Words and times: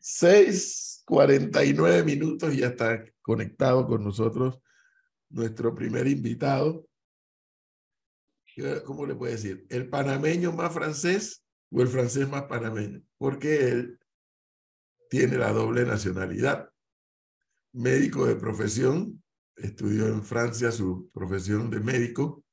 6:49 0.00 2.04
minutos 2.04 2.54
y 2.54 2.58
ya 2.58 2.68
está 2.68 3.04
conectado 3.22 3.86
con 3.86 4.04
nosotros 4.04 4.60
nuestro 5.30 5.74
primer 5.74 6.06
invitado. 6.06 6.86
¿Cómo 8.84 9.06
le 9.06 9.14
puede 9.14 9.32
decir? 9.32 9.66
¿El 9.70 9.88
panameño 9.88 10.52
más 10.52 10.74
francés 10.74 11.44
o 11.70 11.80
el 11.80 11.88
francés 11.88 12.28
más 12.28 12.44
panameño? 12.44 13.02
Porque 13.16 13.68
él 13.68 13.98
tiene 15.08 15.38
la 15.38 15.52
doble 15.52 15.84
nacionalidad. 15.84 16.68
Médico 17.72 18.26
de 18.26 18.36
profesión, 18.36 19.22
estudió 19.56 20.08
en 20.08 20.22
Francia 20.22 20.72
su 20.72 21.10
profesión 21.12 21.70
de 21.70 21.80
médico 21.80 22.44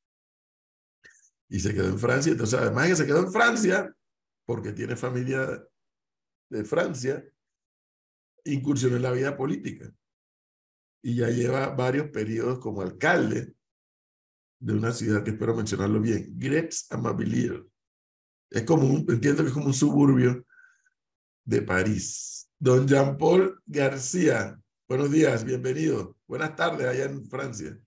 y 1.49 1.59
se 1.59 1.73
quedó 1.73 1.87
en 1.87 1.99
Francia. 1.99 2.31
Entonces, 2.31 2.59
además 2.59 2.87
que 2.87 2.95
se 2.95 3.05
quedó 3.05 3.19
en 3.19 3.31
Francia, 3.31 3.93
porque 4.45 4.71
tiene 4.71 4.95
familia 4.95 5.61
de 6.49 6.63
Francia, 6.63 7.23
incursionó 8.45 8.95
en 8.95 9.03
la 9.03 9.11
vida 9.11 9.35
política. 9.35 9.91
Y 11.01 11.15
ya 11.15 11.29
lleva 11.29 11.69
varios 11.69 12.09
periodos 12.09 12.59
como 12.59 12.81
alcalde 12.81 13.53
de 14.59 14.73
una 14.73 14.91
ciudad 14.91 15.23
que 15.23 15.31
espero 15.31 15.55
mencionarlo 15.55 15.99
bien, 15.99 16.33
Gretz 16.35 16.91
Amabilier. 16.91 17.63
Es 18.49 18.63
como 18.63 18.87
un, 18.87 19.05
entiendo 19.09 19.43
que 19.43 19.49
es 19.49 19.53
como 19.53 19.67
un 19.67 19.73
suburbio 19.73 20.45
de 21.43 21.61
París. 21.61 22.49
Don 22.57 22.87
Jean-Paul 22.87 23.61
García, 23.65 24.59
buenos 24.87 25.11
días, 25.11 25.43
bienvenido. 25.43 26.17
Buenas 26.27 26.55
tardes 26.55 26.87
allá 26.87 27.05
en 27.05 27.25
Francia. 27.29 27.77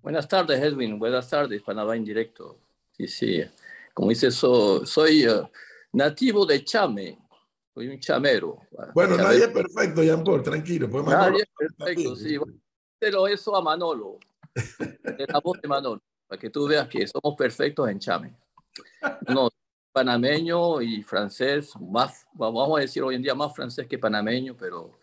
Buenas 0.00 0.26
tardes, 0.26 0.62
Edwin. 0.62 0.98
Buenas 0.98 1.28
tardes, 1.28 1.62
Panamá 1.62 1.94
en 1.94 2.04
directo. 2.04 2.58
Sí, 2.92 3.06
sí. 3.06 3.42
Como 3.92 4.08
dice, 4.08 4.30
soy 4.30 5.28
uh, 5.28 5.46
nativo 5.92 6.46
de 6.46 6.64
Chame. 6.64 7.18
Soy 7.74 7.88
un 7.88 8.00
chamero. 8.00 8.58
Bueno, 8.94 9.16
nadie 9.16 9.44
es 9.44 9.48
perfecto, 9.48 10.02
Jean 10.02 10.24
Paul, 10.24 10.42
tranquilo. 10.42 10.88
Nadie 10.88 11.42
es 11.42 11.48
perfecto, 11.76 12.16
sí. 12.16 12.38
Pero 12.98 13.26
eso 13.26 13.54
a 13.56 13.62
Manolo. 13.62 14.18
De 15.18 15.26
la 15.28 15.40
voz 15.40 15.60
de 15.60 15.68
Manolo. 15.68 16.02
Para 16.26 16.40
que 16.40 16.50
tú 16.50 16.66
veas 16.66 16.88
que 16.88 17.06
somos 17.06 17.36
perfectos 17.36 17.88
en 17.88 17.98
Chame. 17.98 18.36
No, 19.28 19.48
panameño 19.92 20.80
y 20.82 21.02
francés, 21.02 21.72
más, 21.80 22.26
vamos 22.34 22.78
a 22.78 22.82
decir 22.82 23.02
hoy 23.02 23.16
en 23.16 23.22
día 23.22 23.34
más 23.34 23.54
francés 23.54 23.86
que 23.86 23.98
panameño, 23.98 24.56
pero 24.56 24.98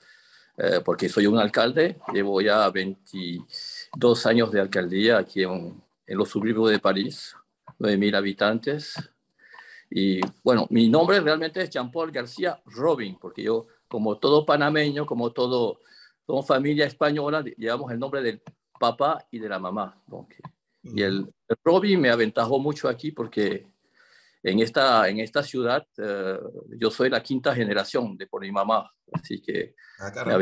eh, 0.58 0.82
porque 0.84 1.10
soy 1.10 1.28
un 1.28 1.38
alcalde, 1.38 1.98
llevo 2.14 2.42
ya 2.42 2.70
22 2.70 4.26
años 4.26 4.52
de 4.52 4.62
alcaldía 4.62 5.18
aquí 5.18 5.44
en, 5.44 5.82
en 6.06 6.18
los 6.18 6.30
suburbios 6.30 6.72
de 6.72 6.80
París, 6.80 7.36
9.000 7.80 8.16
habitantes. 8.16 8.96
Y 9.90 10.20
bueno, 10.44 10.68
mi 10.70 10.90
nombre 10.90 11.20
realmente 11.20 11.62
es 11.62 11.70
Jean-Paul 11.70 12.12
García 12.12 12.62
Robin, 12.66 13.18
porque 13.20 13.44
yo, 13.44 13.68
como 13.88 14.18
todo 14.18 14.46
panameño, 14.46 15.06
como 15.06 15.32
todo, 15.32 15.80
toda 16.26 16.44
familia 16.44 16.86
española, 16.86 17.44
llevamos 17.58 17.92
el 17.92 18.00
nombre 18.00 18.22
del 18.22 18.42
papá 18.80 19.26
y 19.32 19.40
de 19.40 19.50
la 19.50 19.60
mamá. 19.60 20.02
y 20.84 21.02
el, 21.02 21.34
Robin 21.64 22.00
me 22.02 22.10
aventajó 22.10 22.60
mucho 22.60 22.90
aquí 22.90 23.12
porque 23.12 23.68
en 24.44 24.60
esta, 24.60 25.08
en 25.10 25.20
esta 25.20 25.42
ciudad 25.42 25.86
eh, 25.98 26.38
yo 26.78 26.92
soy 26.92 27.10
la 27.10 27.24
quinta 27.24 27.56
generación 27.56 28.18
de 28.18 28.28
por 28.28 28.42
mi 28.42 28.52
mamá, 28.52 28.92
así 29.14 29.42
que 29.42 29.76
ah, 30.00 30.40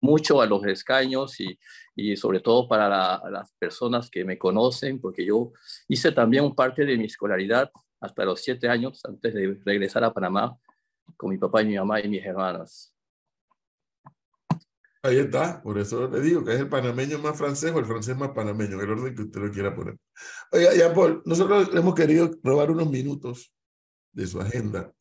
mucho 0.00 0.40
a 0.40 0.46
los 0.46 0.64
escaños 0.66 1.40
y, 1.40 1.58
y 1.94 2.16
sobre 2.16 2.40
todo 2.40 2.68
para 2.68 2.88
las 3.30 3.52
personas 3.58 4.10
que 4.10 4.24
me 4.24 4.36
conocen, 4.36 5.00
porque 5.00 5.24
yo 5.24 5.52
hice 5.88 6.12
también 6.12 6.54
parte 6.54 6.84
de 6.84 6.96
mi 6.98 7.06
escolaridad 7.06 7.70
hasta 8.00 8.24
los 8.24 8.40
siete 8.40 8.68
años 8.68 9.04
antes 9.04 9.34
de 9.34 9.60
regresar 9.64 10.04
a 10.04 10.12
Panamá 10.12 10.56
con 11.16 11.30
mi 11.30 11.38
papá 11.38 11.62
y 11.62 11.66
mi 11.66 11.76
mamá 11.76 12.00
y 12.00 12.08
mis 12.08 12.24
hermanas. 12.24 12.92
Ahí 15.02 15.18
está, 15.18 15.62
por 15.62 15.78
eso 15.78 16.08
le 16.08 16.20
digo 16.20 16.44
que 16.44 16.52
es 16.52 16.60
el 16.60 16.68
panameño 16.68 17.20
más 17.20 17.38
francés 17.38 17.70
o 17.72 17.78
el 17.78 17.84
francés 17.84 18.16
más 18.16 18.30
panameño, 18.30 18.80
el 18.80 18.90
orden 18.90 19.14
que 19.14 19.22
usted 19.22 19.40
lo 19.40 19.52
quiera 19.52 19.74
poner. 19.74 19.96
Oiga, 20.50 20.74
ya 20.74 20.92
Paul, 20.92 21.22
nosotros 21.24 21.70
hemos 21.74 21.94
querido 21.94 22.30
robar 22.42 22.72
unos 22.72 22.90
minutos 22.90 23.54
de 24.12 24.26
su 24.26 24.40
agenda, 24.40 24.92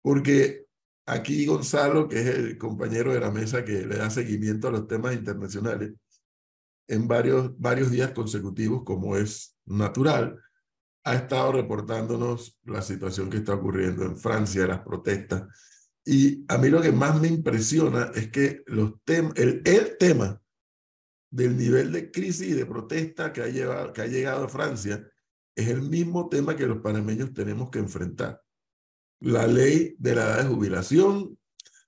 porque 0.00 0.64
aquí 1.04 1.44
Gonzalo, 1.44 2.08
que 2.08 2.20
es 2.20 2.26
el 2.26 2.56
compañero 2.56 3.12
de 3.12 3.20
la 3.20 3.30
mesa 3.30 3.62
que 3.62 3.84
le 3.84 3.98
da 3.98 4.08
seguimiento 4.08 4.68
a 4.68 4.70
los 4.70 4.86
temas 4.86 5.14
internacionales, 5.14 5.92
en 6.88 7.06
varios, 7.06 7.52
varios 7.58 7.90
días 7.90 8.12
consecutivos, 8.12 8.82
como 8.84 9.16
es 9.16 9.58
natural, 9.66 10.40
ha 11.04 11.14
estado 11.14 11.52
reportándonos 11.52 12.58
la 12.64 12.82
situación 12.82 13.30
que 13.30 13.38
está 13.38 13.54
ocurriendo 13.54 14.04
en 14.04 14.16
Francia, 14.16 14.66
las 14.66 14.80
protestas, 14.80 15.44
y 16.04 16.44
a 16.48 16.58
mí 16.58 16.68
lo 16.68 16.80
que 16.80 16.92
más 16.92 17.20
me 17.20 17.28
impresiona 17.28 18.10
es 18.14 18.30
que 18.30 18.64
el 18.66 19.96
tema 19.98 20.42
del 21.30 21.56
nivel 21.56 21.92
de 21.92 22.10
crisis 22.10 22.48
y 22.48 22.52
de 22.54 22.66
protesta 22.66 23.32
que 23.32 23.42
ha, 23.42 23.48
llevado, 23.48 23.92
que 23.92 24.02
ha 24.02 24.06
llegado 24.06 24.44
a 24.44 24.48
Francia 24.48 25.06
es 25.54 25.68
el 25.68 25.82
mismo 25.82 26.28
tema 26.28 26.56
que 26.56 26.66
los 26.66 26.78
panameños 26.78 27.32
tenemos 27.32 27.70
que 27.70 27.78
enfrentar. 27.78 28.42
La 29.20 29.46
ley 29.46 29.94
de 29.98 30.14
la 30.14 30.22
edad 30.22 30.42
de 30.42 30.48
jubilación, 30.48 31.38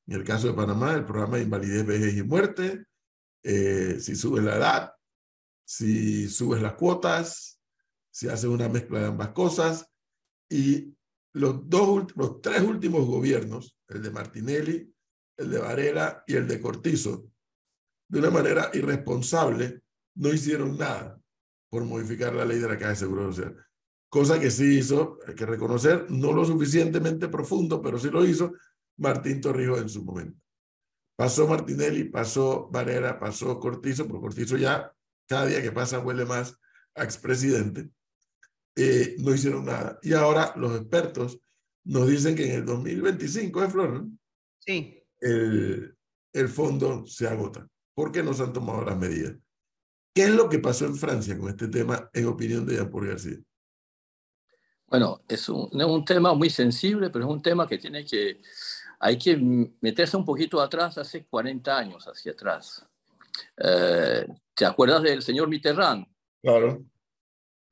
en 0.06 0.15
el 0.15 0.25
caso 0.25 0.49
de 0.49 0.55
Panamá, 0.55 0.95
el 0.95 1.06
programa 1.06 1.39
de 1.39 1.45
invalidez, 1.45 1.87
vejez 1.87 2.17
y 2.17 2.22
muerte, 2.22 2.84
eh, 3.43 3.97
si 3.99 4.15
subes 4.15 4.45
la 4.45 4.56
edad, 4.56 4.93
si 5.65 6.28
subes 6.28 6.61
las 6.61 6.75
cuotas, 6.75 7.61
si 8.12 8.28
haces 8.28 8.45
una 8.45 8.69
mezcla 8.69 9.00
de 9.00 9.06
ambas 9.06 9.31
cosas. 9.31 9.91
Y 10.49 10.95
los, 11.33 11.69
dos, 11.69 12.15
los 12.15 12.41
tres 12.41 12.62
últimos 12.62 13.06
gobiernos 13.06 13.77
el 13.89 14.03
de 14.03 14.11
Martinelli, 14.11 14.95
el 15.37 15.50
de 15.50 15.59
Varela 15.59 16.22
y 16.27 16.34
el 16.34 16.47
de 16.47 16.61
Cortizo, 16.61 17.31
de 18.09 18.19
una 18.19 18.31
manera 18.31 18.71
irresponsable, 18.75 19.83
no 20.15 20.33
hicieron 20.33 20.77
nada 20.77 21.21
por 21.71 21.84
modificar 21.84 22.34
la 22.34 22.45
ley 22.45 22.59
de 22.59 22.69
la 22.69 22.77
Caja 22.77 22.91
de 22.91 22.97
Seguro 22.97 23.33
Social. 23.33 23.56
Cosa 24.11 24.39
que 24.39 24.51
sí 24.51 24.78
hizo, 24.78 25.19
hay 25.27 25.34
que 25.34 25.47
reconocer, 25.47 26.11
no 26.11 26.33
lo 26.33 26.45
suficientemente 26.45 27.28
profundo, 27.28 27.81
pero 27.81 27.99
sí 27.99 28.11
lo 28.11 28.25
hizo 28.25 28.53
Martín 28.99 29.41
Torrijos 29.41 29.81
en 29.81 29.89
su 29.89 30.05
momento. 30.05 30.39
Pasó 31.17 31.47
Martinelli, 31.49 32.05
pasó 32.05 32.69
Varela, 32.71 33.19
pasó 33.19 33.59
Cortizo, 33.59 34.06
pero 34.06 34.21
Cortizo 34.21 34.59
ya 34.59 34.95
cada 35.27 35.47
día 35.47 35.62
que 35.62 35.72
pasa 35.72 35.99
huele 35.99 36.27
más 36.27 36.59
a 36.95 37.05
expresidente. 37.05 37.89
Eh, 38.77 39.16
no 39.19 39.34
hicieron 39.34 39.65
nada. 39.65 39.99
Y 40.03 40.12
ahora 40.12 40.53
los 40.56 40.81
expertos 40.81 41.38
nos 41.84 42.09
dicen 42.09 42.34
que 42.34 42.47
en 42.47 42.60
el 42.60 42.65
2025, 42.65 43.65
¿eh, 43.65 43.71
Flor? 43.71 44.06
Sí. 44.59 45.03
El, 45.21 45.97
el 46.33 46.49
fondo 46.49 47.06
se 47.06 47.28
agota. 47.28 47.66
¿Por 47.94 48.10
qué 48.12 48.22
no 48.22 48.33
se 48.33 48.43
han 48.43 48.53
tomado 48.53 48.84
las 48.84 48.97
medidas? 48.97 49.34
¿Qué 50.15 50.25
es 50.25 50.31
lo 50.31 50.49
que 50.49 50.59
pasó 50.59 50.87
en 50.87 50.97
Francia 50.97 51.38
con 51.38 51.49
este 51.49 51.69
tema, 51.69 52.10
en 52.12 52.27
opinión 52.27 52.66
de 52.66 52.77
Jean-Paul 52.77 53.09
García? 53.09 53.38
Bueno, 54.87 55.22
es 55.27 55.49
un, 55.49 55.71
es 55.72 55.87
un 55.87 56.04
tema 56.04 56.34
muy 56.34 56.50
sensible, 56.50 57.09
pero 57.09 57.25
es 57.25 57.31
un 57.31 57.41
tema 57.41 57.66
que 57.66 57.78
tiene 57.78 58.04
que, 58.04 58.43
hay 59.00 59.16
que 59.16 59.37
meterse 59.81 60.19
un 60.19 60.25
poquito 60.25 60.60
atrás, 60.60 60.99
hace 60.99 61.25
40 61.25 61.78
años 61.78 62.04
hacia 62.06 62.33
atrás. 62.33 62.87
Eh, 63.56 64.27
¿Te 64.54 64.66
acuerdas 64.66 65.03
del 65.03 65.22
señor 65.22 65.49
Mitterrand? 65.49 66.06
Claro. 66.43 66.84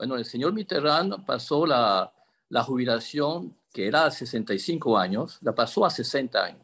Bueno, 0.00 0.16
el 0.16 0.24
señor 0.24 0.54
Mitterrand 0.54 1.26
pasó 1.26 1.66
la, 1.66 2.10
la 2.48 2.64
jubilación 2.64 3.54
que 3.70 3.86
era 3.86 4.06
a 4.06 4.10
65 4.10 4.96
años, 4.96 5.36
la 5.42 5.54
pasó 5.54 5.84
a 5.84 5.90
60 5.90 6.42
años. 6.42 6.62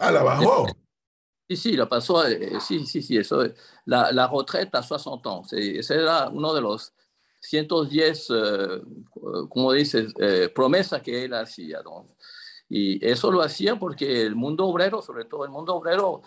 Ah, 0.00 0.10
la 0.10 0.24
bajó. 0.24 0.66
Sí, 1.48 1.56
sí, 1.56 1.72
la 1.76 1.88
pasó, 1.88 2.26
eh, 2.26 2.58
sí, 2.60 2.84
sí, 2.84 3.02
sí, 3.02 3.18
eso, 3.18 3.44
la, 3.84 4.10
la 4.10 4.26
retraite 4.26 4.76
a 4.76 4.82
60 4.82 5.30
años. 5.30 5.52
Ese 5.52 5.94
era 5.94 6.28
uno 6.28 6.52
de 6.52 6.60
los 6.60 6.92
110, 7.38 8.30
eh, 8.30 8.82
como 9.48 9.72
dices, 9.72 10.12
eh, 10.18 10.50
promesas 10.52 11.00
que 11.02 11.24
él 11.24 11.34
hacía. 11.34 11.82
Y 12.68 13.06
eso 13.06 13.30
lo 13.30 13.42
hacía 13.42 13.76
porque 13.78 14.22
el 14.22 14.34
mundo 14.34 14.66
obrero, 14.66 15.00
sobre 15.02 15.24
todo 15.24 15.44
el 15.44 15.52
mundo 15.52 15.76
obrero, 15.76 16.22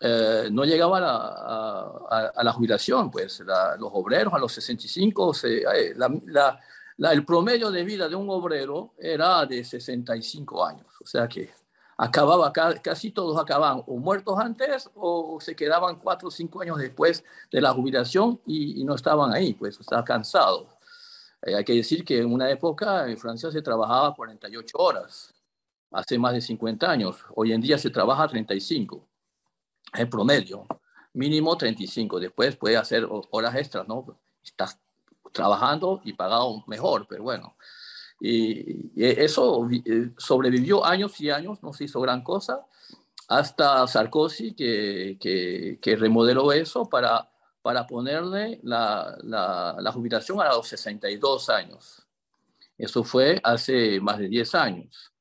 no 0.00 0.64
llegaba 0.64 0.98
a 0.98 2.42
la, 2.42 2.52
jubilación. 2.52 3.10
Pues 3.10 3.40
los 3.40 3.90
obreros 3.92 4.34
a 4.34 4.38
los 4.38 4.52
65, 4.52 5.34
se, 5.34 5.62
la 5.96 6.58
el 6.98 7.24
promedio 7.24 7.70
de 7.70 7.84
vida 7.84 8.08
de 8.08 8.14
un 8.14 8.30
obrero 8.30 8.94
era 8.98 9.44
de 9.46 9.64
65 9.64 10.64
años, 10.64 10.86
o 11.02 11.06
sea 11.06 11.26
que 11.28 11.52
acababa, 11.96 12.52
casi 12.52 13.10
todos 13.10 13.40
acababan 13.40 13.82
o 13.86 13.96
muertos 13.96 14.38
antes 14.38 14.90
o 14.94 15.38
se 15.40 15.56
quedaban 15.56 15.96
cuatro 15.98 16.28
o 16.28 16.30
cinco 16.30 16.62
años 16.62 16.78
después 16.78 17.24
de 17.50 17.60
la 17.60 17.72
jubilación 17.72 18.40
y, 18.46 18.84
no 18.84 18.94
estaban 18.94 19.32
ahí, 19.32 19.54
pues 19.54 19.78
estaban 19.80 20.04
cansados. 20.04 20.68
Eh, 21.42 21.54
hay 21.56 21.64
que 21.64 21.74
decir 21.74 22.04
que 22.04 22.18
en 22.18 22.32
una 22.32 22.50
época 22.50 23.08
en 23.08 23.18
Francia 23.18 23.50
se 23.50 23.62
trabajaba 23.62 24.14
48 24.14 24.78
horas, 24.78 25.34
hace 25.90 26.18
más 26.18 26.32
de 26.32 26.40
50 26.40 26.90
años. 26.90 27.24
Hoy 27.34 27.52
en 27.52 27.60
día 27.60 27.78
se 27.78 27.90
trabaja 27.90 28.28
35, 28.28 29.06
el 29.94 30.08
promedio, 30.08 30.66
mínimo 31.12 31.56
35. 31.56 32.20
Después 32.20 32.56
puede 32.56 32.76
hacer 32.76 33.06
horas 33.08 33.54
extras, 33.56 33.86
¿no? 33.88 34.18
Estás 34.42 34.78
trabajando 35.32 36.00
y 36.04 36.12
pagado 36.12 36.64
mejor, 36.66 37.06
pero 37.08 37.24
bueno. 37.24 37.56
y, 38.20 38.90
eso 39.02 39.68
eh, 39.70 40.12
sobrevivió 40.16 40.84
años 40.84 41.20
y 41.20 41.30
años, 41.30 41.62
no 41.62 41.72
se 41.72 41.84
hizo 41.84 42.00
gran 42.00 42.22
cosa, 42.22 42.64
hasta 43.28 43.86
Sarkozy 43.86 44.54
que, 44.54 45.16
que, 45.20 45.78
que 45.80 45.96
remodeló 45.96 46.52
eso 46.52 46.88
para, 46.88 47.30
para 47.62 47.86
ponerle 47.86 48.60
la, 48.62 49.16
la, 49.22 49.76
la, 49.78 49.92
jubilación 49.92 50.40
a 50.40 50.48
los 50.48 50.68
62 50.68 51.48
años. 51.48 52.06
Eso 52.76 53.04
fue 53.04 53.40
hace 53.42 54.00
más 54.00 54.18
de 54.18 54.28
10 54.28 54.54
años. 54.54 55.12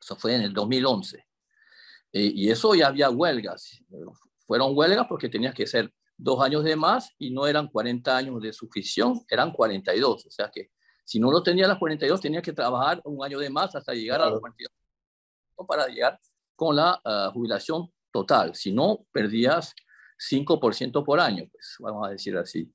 Eso 0.00 0.16
fue 0.16 0.34
en 0.34 0.42
el 0.42 0.52
2011. 0.52 1.26
Eh, 2.12 2.32
y 2.34 2.50
eso 2.50 2.74
ya 2.74 2.88
había 2.88 3.10
huelgas. 3.10 3.82
Fueron 4.46 4.76
huelgas 4.76 5.06
porque 5.08 5.28
tenías 5.28 5.54
que 5.54 5.66
ser 5.66 5.92
dos 6.16 6.42
años 6.42 6.64
de 6.64 6.76
más 6.76 7.10
y 7.18 7.30
no 7.30 7.46
eran 7.46 7.68
40 7.68 8.16
años 8.16 8.42
de 8.42 8.52
suscripción, 8.52 9.24
eran 9.28 9.52
42. 9.52 10.26
O 10.26 10.30
sea 10.30 10.50
que 10.52 10.70
si 11.04 11.18
no 11.18 11.30
lo 11.30 11.42
tenía 11.42 11.64
a 11.64 11.68
las 11.68 11.78
42, 11.78 12.20
tenía 12.20 12.42
que 12.42 12.52
trabajar 12.52 13.00
un 13.04 13.24
año 13.24 13.38
de 13.38 13.50
más 13.50 13.74
hasta 13.74 13.94
llegar 13.94 14.20
a 14.20 14.30
los 14.30 14.40
42 14.40 14.70
para 15.66 15.86
llegar 15.88 16.18
con 16.54 16.76
la 16.76 17.00
uh, 17.04 17.32
jubilación 17.32 17.90
total. 18.12 18.54
Si 18.54 18.72
no, 18.72 19.06
perdías 19.12 19.74
5% 20.18 21.04
por 21.04 21.20
año, 21.20 21.48
pues 21.50 21.76
vamos 21.78 22.06
a 22.06 22.10
decir 22.10 22.36
así. 22.36 22.72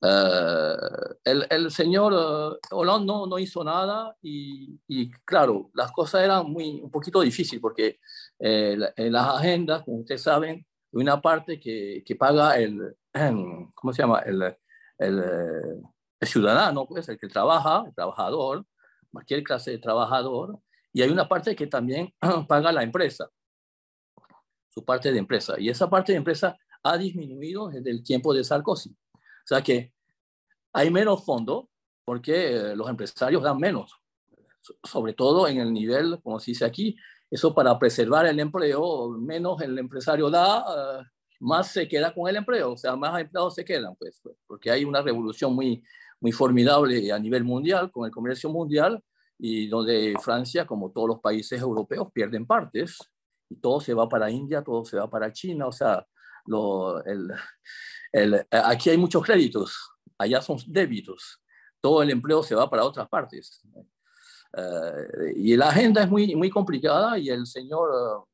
Uh, 0.00 0.76
el, 1.24 1.44
el, 1.50 1.70
señor 1.72 2.12
uh, 2.12 2.56
Hollande 2.70 3.04
no, 3.04 3.26
no 3.26 3.36
hizo 3.36 3.64
nada 3.64 4.16
y, 4.22 4.78
y, 4.86 5.10
claro, 5.24 5.70
las 5.74 5.90
cosas 5.90 6.22
eran 6.22 6.48
muy, 6.48 6.80
un 6.80 6.90
poquito 6.90 7.20
difíciles 7.20 7.60
porque 7.60 7.98
eh, 8.38 8.78
en 8.94 9.12
las 9.12 9.26
agendas, 9.26 9.82
como 9.82 9.98
ustedes 9.98 10.22
saben, 10.22 10.64
hay 10.92 11.02
una 11.02 11.20
parte 11.20 11.58
que, 11.58 12.04
que 12.06 12.14
paga 12.14 12.56
el, 12.58 12.96
¿cómo 13.74 13.92
se 13.92 14.02
llama? 14.02 14.20
El, 14.20 14.40
el, 14.98 15.18
el, 16.20 16.28
ciudadano, 16.28 16.86
pues 16.86 17.08
el 17.08 17.18
que 17.18 17.26
trabaja, 17.26 17.84
el 17.86 17.94
trabajador, 17.94 18.64
cualquier 19.10 19.42
clase 19.42 19.72
de 19.72 19.78
trabajador, 19.78 20.60
y 20.92 21.02
hay 21.02 21.10
una 21.10 21.28
parte 21.28 21.56
que 21.56 21.66
también 21.66 22.14
paga 22.48 22.70
la 22.70 22.84
empresa, 22.84 23.28
su 24.68 24.84
parte 24.84 25.10
de 25.10 25.18
empresa, 25.18 25.54
y 25.58 25.68
esa 25.70 25.90
parte 25.90 26.12
de 26.12 26.18
empresa 26.18 26.56
ha 26.84 26.96
disminuido 26.96 27.68
desde 27.68 27.90
el 27.90 28.04
tiempo 28.04 28.32
de 28.32 28.44
Sarkozy. 28.44 28.96
O 29.48 29.54
sea 29.54 29.62
que 29.62 29.94
hay 30.74 30.90
menos 30.90 31.24
fondo 31.24 31.70
porque 32.04 32.54
eh, 32.54 32.76
los 32.76 32.86
empresarios 32.86 33.42
dan 33.42 33.56
menos, 33.56 33.94
sobre 34.84 35.14
todo 35.14 35.48
en 35.48 35.58
el 35.58 35.72
nivel, 35.72 36.20
como 36.22 36.38
se 36.38 36.50
dice 36.50 36.66
aquí, 36.66 36.94
eso 37.30 37.54
para 37.54 37.78
preservar 37.78 38.26
el 38.26 38.38
empleo, 38.40 39.08
menos 39.08 39.62
el 39.62 39.78
empresario 39.78 40.28
da, 40.28 41.00
uh, 41.00 41.02
más 41.40 41.68
se 41.72 41.88
queda 41.88 42.12
con 42.12 42.28
el 42.28 42.36
empleo, 42.36 42.72
o 42.72 42.76
sea, 42.76 42.94
más 42.94 43.18
empleados 43.18 43.54
se 43.54 43.64
quedan, 43.64 43.96
pues, 43.96 44.20
pues, 44.22 44.36
porque 44.46 44.70
hay 44.70 44.84
una 44.84 45.00
revolución 45.00 45.54
muy, 45.54 45.82
muy 46.20 46.32
formidable 46.32 47.10
a 47.10 47.18
nivel 47.18 47.44
mundial, 47.44 47.90
con 47.90 48.04
el 48.04 48.10
comercio 48.10 48.50
mundial, 48.50 49.02
y 49.38 49.66
donde 49.68 50.14
Francia, 50.20 50.66
como 50.66 50.90
todos 50.90 51.08
los 51.08 51.20
países 51.20 51.58
europeos, 51.58 52.08
pierden 52.12 52.46
partes, 52.46 52.98
y 53.48 53.56
todo 53.56 53.80
se 53.80 53.94
va 53.94 54.08
para 54.10 54.30
India, 54.30 54.62
todo 54.62 54.84
se 54.84 54.98
va 54.98 55.08
para 55.08 55.32
China, 55.32 55.68
o 55.68 55.72
sea, 55.72 56.06
lo, 56.48 57.04
el, 57.04 57.30
el, 58.12 58.46
aquí 58.50 58.90
hay 58.90 58.96
muchos 58.96 59.24
créditos, 59.24 59.90
allá 60.16 60.42
son 60.42 60.58
débitos, 60.66 61.40
todo 61.80 62.02
el 62.02 62.10
empleo 62.10 62.42
se 62.42 62.54
va 62.54 62.68
para 62.68 62.84
otras 62.84 63.08
partes. 63.08 63.62
Uh, 64.56 65.28
y 65.36 65.56
la 65.56 65.68
agenda 65.68 66.02
es 66.02 66.10
muy, 66.10 66.34
muy 66.34 66.48
complicada 66.48 67.18
y 67.18 67.28
el 67.28 67.46
señor, 67.46 68.26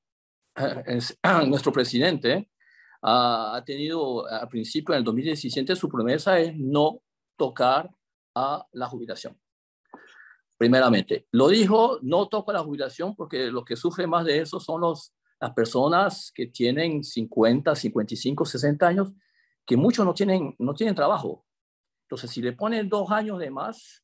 uh, 0.57 1.47
nuestro 1.47 1.73
presidente, 1.73 2.49
uh, 3.03 3.57
ha 3.57 3.63
tenido 3.65 4.27
al 4.27 4.49
principio, 4.49 4.95
en 4.95 4.99
el 4.99 5.05
2017, 5.05 5.75
su 5.75 5.89
promesa 5.89 6.39
es 6.39 6.57
no 6.57 7.01
tocar 7.37 7.91
a 8.35 8.65
la 8.73 8.87
jubilación. 8.87 9.39
Primeramente, 10.57 11.27
lo 11.33 11.49
dijo, 11.49 11.99
no 12.03 12.29
toca 12.29 12.53
la 12.53 12.63
jubilación 12.63 13.17
porque 13.17 13.51
los 13.51 13.65
que 13.65 13.77
sufren 13.77 14.09
más 14.09 14.25
de 14.25 14.39
eso 14.39 14.61
son 14.61 14.83
los 14.83 15.13
las 15.41 15.53
personas 15.53 16.33
que 16.35 16.47
tienen 16.47 17.03
50, 17.03 17.75
55, 17.75 18.45
60 18.45 18.87
años, 18.87 19.13
que 19.67 19.77
muchos 19.77 20.05
no 20.05 20.15
tienen, 20.15 20.55
no 20.59 20.75
tienen 20.75 20.95
trabajo. 20.95 21.45
Entonces, 22.05 22.31
si 22.31 22.43
le 22.43 22.53
ponen 22.53 22.89
dos 22.89 23.11
años 23.11 23.39
de 23.39 23.51
más, 23.51 24.03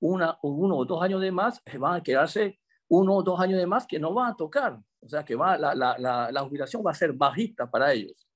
una, 0.00 0.38
uno 0.42 0.76
o 0.76 0.84
dos 0.84 1.02
años 1.02 1.20
de 1.20 1.30
más, 1.30 1.60
eh, 1.64 1.78
van 1.78 1.96
a 1.96 2.02
quedarse 2.02 2.58
uno 2.88 3.16
o 3.16 3.22
dos 3.22 3.40
años 3.40 3.58
de 3.58 3.66
más 3.66 3.86
que 3.86 3.98
no 3.98 4.12
van 4.12 4.32
a 4.32 4.36
tocar. 4.36 4.78
O 5.00 5.08
sea, 5.08 5.24
que 5.24 5.34
va, 5.34 5.56
la, 5.58 5.74
la, 5.74 5.96
la, 5.98 6.30
la 6.30 6.42
jubilación 6.42 6.82
va 6.84 6.92
a 6.92 6.94
ser 6.94 7.12
bajita 7.12 7.70
para 7.70 7.92
ellos, 7.92 8.26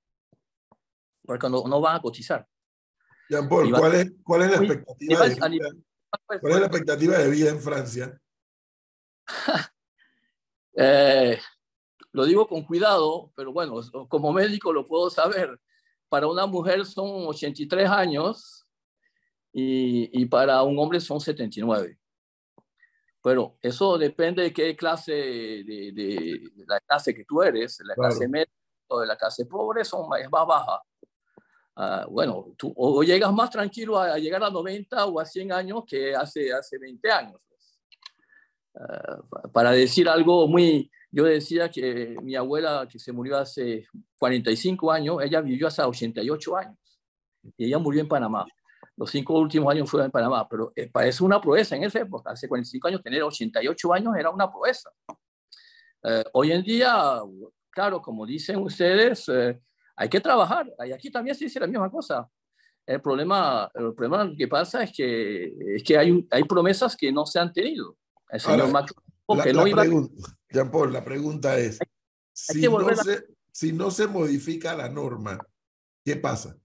porque 1.25 1.49
no, 1.49 1.65
no 1.67 1.81
van 1.81 1.97
a 1.97 2.03
cotizar. 2.03 2.47
Jean 3.29 3.49
Paul, 3.49 3.71
¿cuál 3.73 3.95
es, 3.95 4.13
¿cuál 4.23 4.43
es 4.43 4.51
la 4.51 4.57
expectativa 4.57 5.29
de 5.29 5.49
vida? 5.51 5.69
¿Cuál 6.27 6.53
es 6.53 6.61
la 6.61 6.67
expectativa 6.67 7.19
de 7.19 7.31
vida 7.31 7.51
en 7.51 7.61
Francia? 7.61 8.21
eh, 10.77 11.39
lo 12.17 12.25
digo 12.25 12.49
con 12.49 12.63
cuidado, 12.63 13.31
pero 13.37 13.53
bueno, 13.53 13.79
como 14.09 14.33
médico 14.33 14.73
lo 14.73 14.87
puedo 14.87 15.11
saber. 15.11 15.61
Para 16.09 16.27
una 16.27 16.47
mujer 16.47 16.87
son 16.87 17.27
83 17.27 17.91
años 17.91 18.67
y, 19.53 20.23
y 20.23 20.25
para 20.25 20.63
un 20.63 20.79
hombre 20.79 20.99
son 20.99 21.21
79. 21.21 21.99
Pero 23.23 23.59
eso 23.61 23.99
depende 23.99 24.45
de 24.45 24.53
qué 24.55 24.75
clase, 24.75 25.13
de, 25.13 25.93
de, 25.95 26.51
de 26.55 26.65
la 26.67 26.81
clase 26.81 27.15
que 27.15 27.27
tú 27.27 27.43
eres, 27.43 27.81
la 27.85 27.95
clase 27.95 28.21
claro. 28.21 28.31
media 28.31 28.53
o 28.89 29.01
de 29.01 29.07
la 29.09 29.17
clase 29.17 29.45
pobre, 29.45 29.85
son, 29.85 30.07
es 30.19 30.31
más 30.31 30.47
baja. 30.47 30.81
Uh, 31.77 32.11
bueno, 32.11 32.47
tú 32.57 32.73
o 32.75 33.03
llegas 33.03 33.31
más 33.35 33.51
tranquilo 33.51 33.99
a, 33.99 34.15
a, 34.15 34.19
llegar 34.19 34.43
a 34.43 34.49
90 34.49 35.05
o 35.05 35.21
a 35.21 35.27
100 35.27 35.53
años 35.53 35.85
que 35.87 36.17
hace, 36.17 36.51
hace 36.51 36.79
20 36.79 37.13
años. 37.13 37.47
Uh, 38.79 39.49
para 39.53 39.71
decir 39.71 40.07
algo 40.07 40.47
muy, 40.47 40.91
yo 41.11 41.25
decía 41.25 41.71
que 41.71 42.15
mi 42.23 42.37
abuela, 42.37 42.87
que 42.91 42.99
se 42.99 43.11
murió 43.11 43.39
hace 43.39 43.87
45 44.19 44.93
años, 44.93 45.23
ella 45.23 45.41
vivió 45.41 45.67
hasta 45.67 45.89
88 45.89 46.57
años 46.57 46.77
y 47.57 47.67
ella 47.67 47.79
murió 47.79 48.01
en 48.01 48.09
Panamá. 48.09 48.47
Los 48.97 49.11
cinco 49.11 49.39
últimos 49.39 49.71
años 49.71 49.91
fueron 49.91 50.07
en 50.07 50.11
Panamá, 50.11 50.49
pero 50.49 50.73
eh, 50.75 50.89
parece 50.91 51.23
una 51.23 51.41
proeza 51.41 51.77
en 51.77 51.85
esa 51.85 52.01
época. 52.01 52.31
Hace 52.31 52.49
45 52.49 52.89
años 52.89 53.03
tener 53.03 53.23
88 53.23 53.93
años 53.93 54.17
era 54.17 54.31
una 54.31 54.51
proeza. 54.51 54.91
Eh, 56.03 56.25
hoy 56.33 56.53
en 56.53 56.63
día, 56.63 57.21
claro, 57.71 58.01
como 58.01 58.25
dicen 58.25 58.59
ustedes, 58.59 59.29
eh, 59.29 59.61
hay 59.97 60.09
que 60.09 60.21
trabajar. 60.21 60.73
Y 60.87 60.93
aquí 60.93 61.11
también 61.11 61.37
se 61.37 61.45
dice 61.45 61.61
la 61.61 61.67
misma 61.67 61.91
cosa. 61.91 62.27
El 62.87 63.03
problema, 63.03 63.71
el 63.75 63.95
problema 63.95 64.33
que 64.37 64.49
pasa 64.49 64.85
es 64.85 64.93
que, 64.93 65.53
hay 66.31 66.45
promesas 66.45 66.97
que 66.97 67.13
no 67.13 67.27
se 67.27 67.39
han 67.39 67.53
tenido. 67.53 67.97
El 68.31 68.41
señor 68.41 68.61
Ahora, 68.61 68.73
Macron, 68.73 69.05
la, 69.29 69.45
que 69.45 69.53
la 69.53 69.61
no 69.63 69.67
iba 69.69 69.83
pregunta, 69.83 70.39
Jean 70.51 70.71
Paul, 70.71 70.93
la 70.93 71.05
pregunta 71.05 71.59
es, 71.59 71.79
hay 71.81 71.87
si, 72.33 72.61
que 72.61 72.69
no 72.69 72.89
a- 72.89 72.97
se, 72.97 73.25
si 73.53 73.73
no 73.73 73.91
se 73.91 74.07
modifica 74.07 74.75
la 74.75 74.89
norma, 74.89 75.39
¿qué 76.05 76.17
pasa? 76.17 76.57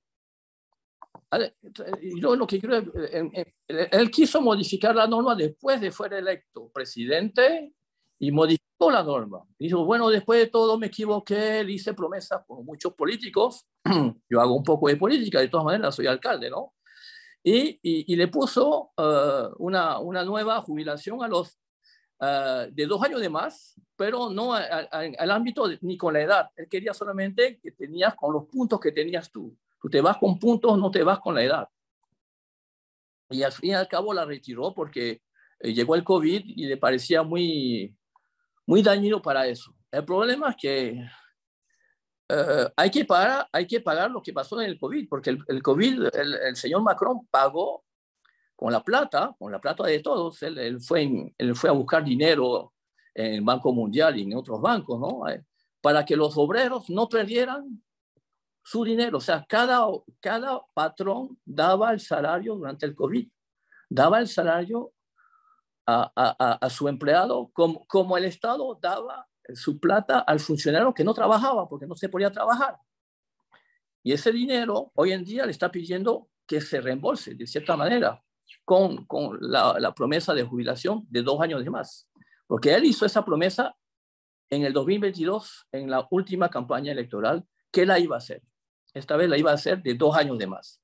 Yo 2.16 2.36
lo 2.36 2.46
que 2.46 2.58
eh, 2.58 3.46
él 3.92 4.12
quiso 4.12 4.42
modificar 4.42 4.94
la 4.96 5.08
norma 5.08 5.34
después 5.34 5.80
de 5.80 5.92
fuera 5.92 6.18
electo 6.18 6.70
presidente 6.70 7.74
y 8.20 8.32
modificó 8.32 8.92
la 8.92 9.02
norma. 9.02 9.42
Dijo, 9.58 9.86
bueno, 9.86 10.10
después 10.10 10.40
de 10.40 10.48
todo 10.48 10.78
me 10.78 10.88
equivoqué, 10.88 11.64
le 11.64 11.74
hice 11.74 11.94
promesas 11.94 12.44
con 12.46 12.66
muchos 12.66 12.94
políticos. 12.94 13.66
Yo 14.30 14.42
hago 14.42 14.56
un 14.56 14.64
poco 14.64 14.90
de 14.90 14.98
política, 14.98 15.40
de 15.40 15.48
todas 15.48 15.66
maneras, 15.66 15.96
soy 15.96 16.08
alcalde, 16.08 16.50
¿no? 16.50 16.74
Y, 17.44 17.80
y, 17.82 18.14
y 18.14 18.16
le 18.16 18.28
puso 18.28 18.92
uh, 18.98 19.56
una, 19.58 20.00
una 20.00 20.24
nueva 20.24 20.62
jubilación 20.62 21.24
a 21.24 21.28
los 21.28 21.58
uh, 22.20 22.72
de 22.72 22.86
dos 22.86 23.02
años 23.02 23.20
de 23.20 23.30
más, 23.30 23.74
pero 23.96 24.30
no 24.30 24.54
al 24.54 25.32
ámbito 25.32 25.68
de, 25.68 25.80
ni 25.82 25.98
con 25.98 26.14
la 26.14 26.22
edad. 26.22 26.50
Él 26.56 26.68
quería 26.70 26.94
solamente 26.94 27.60
que 27.60 27.72
tenías 27.72 28.14
con 28.16 28.34
los 28.34 28.46
puntos 28.46 28.80
que 28.80 28.92
tenías 28.92 29.32
tú. 29.32 29.58
Tú 29.82 29.90
te 29.90 30.02
vas 30.02 30.18
con 30.18 30.38
puntos, 30.38 30.78
no 30.78 30.92
te 30.92 31.04
vas 31.04 31.20
con 31.20 31.34
la 31.34 31.44
edad. 31.44 31.68
Y 33.32 33.44
al 33.44 33.52
fin 33.52 33.72
y 33.72 33.74
al 33.74 33.88
cabo 33.88 34.14
la 34.14 34.26
retiró 34.26 34.74
porque 34.74 35.22
eh, 35.60 35.74
llegó 35.74 35.96
el 35.96 36.04
COVID 36.04 36.44
y 36.46 36.66
le 36.68 36.78
parecía 36.78 37.24
muy, 37.24 37.96
muy 38.68 38.84
dañino 38.84 39.22
para 39.22 39.48
eso. 39.48 39.74
El 39.90 40.06
problema 40.06 40.52
es 40.52 40.56
que 40.58 41.10
uh, 42.32 42.70
hay, 42.76 42.90
que 42.90 43.06
pagar, 43.06 43.48
hay 43.52 43.68
que 43.68 43.82
pagar 43.82 44.10
lo 44.10 44.22
que 44.22 44.34
pasó 44.34 44.62
en 44.62 44.70
el 44.70 44.80
COVID, 44.80 45.08
porque 45.10 45.30
el, 45.30 45.62
COVID, 45.62 46.08
el, 46.14 46.56
señor 46.56 46.82
Macron 46.82 47.28
pagó 47.30 47.84
con 48.56 48.72
la 48.72 48.84
plata, 48.84 49.36
con 49.38 49.52
la 49.52 49.60
plata 49.60 49.84
de 49.86 50.00
todos. 50.00 50.42
Él, 50.44 50.80
fue, 50.82 51.02
en, 51.02 51.36
él 51.38 51.56
fue 51.56 51.70
a 51.70 51.74
buscar 51.74 52.04
dinero 52.04 52.74
en 53.14 53.34
el 53.36 53.42
Banco 53.42 53.74
Mundial 53.74 54.18
y 54.18 54.24
en 54.24 54.36
otros 54.36 54.62
bancos, 54.62 55.00
¿no? 55.00 55.28
Eh, 55.30 55.44
para 55.82 56.06
que 56.06 56.16
los 56.16 56.38
obreros 56.38 56.90
no 56.90 57.10
perdieran 57.10 57.84
su 58.64 58.84
dinero. 58.84 59.18
O 59.18 59.22
sea, 59.22 59.46
cada, 59.48 59.88
cada 60.20 60.62
patrón 60.74 61.40
daba 61.44 61.92
el 61.92 62.00
salario 62.00 62.56
durante 62.56 62.86
el 62.86 62.96
COVID, 62.96 63.28
daba 63.90 64.20
el 64.20 64.28
salario 64.28 64.94
a, 65.88 66.12
a, 66.16 66.54
a 66.54 66.70
su 66.70 66.88
empleado 66.88 67.50
como, 67.54 67.86
como, 67.88 68.18
el 68.18 68.26
Estado 68.26 68.78
daba 68.80 69.28
su 69.56 69.80
plata 69.80 70.20
al 70.20 70.40
funcionario 70.40 70.94
que 70.94 71.04
no 71.04 71.14
trabajaba 71.14 71.68
porque 71.68 71.88
no 71.88 71.96
se 71.96 72.10
podía 72.10 72.32
trabajar. 72.32 72.78
Y 74.04 74.14
ese 74.14 74.32
dinero 74.32 74.92
hoy 74.96 75.12
en 75.12 75.24
día 75.24 75.46
le 75.46 75.52
está 75.52 75.72
pidiendo 75.72 76.30
que 76.48 76.62
se 76.62 76.82
reembolse 76.82 77.36
de 77.36 77.48
cierta 77.48 77.78
manera. 77.78 78.22
con, 78.66 79.06
con 79.06 79.38
la, 79.40 79.94
promesa 79.96 80.34
de 80.34 80.44
jubilación 80.44 81.06
de 81.10 81.24
dos 81.24 81.40
años 81.40 81.64
de 81.64 81.70
más, 81.70 82.10
porque 82.48 82.74
él 82.74 82.84
hizo 82.86 83.06
esa 83.06 83.24
promesa 83.24 83.76
en 84.50 84.66
el 84.66 84.74
2022, 84.74 85.68
en 85.72 85.90
la 85.90 86.06
última 86.12 86.50
campaña 86.50 86.92
electoral, 86.92 87.46
que 87.72 87.86
la 87.86 87.98
iba 87.98 88.16
a 88.16 88.18
hacer. 88.18 88.44
Esta 88.94 89.16
vez 89.16 89.30
la 89.30 89.38
iba 89.38 89.52
a 89.52 89.56
hacer 89.56 89.82
de 89.82 89.94
dos 89.94 90.16
años 90.18 90.38
de 90.38 90.48
más. 90.48 90.82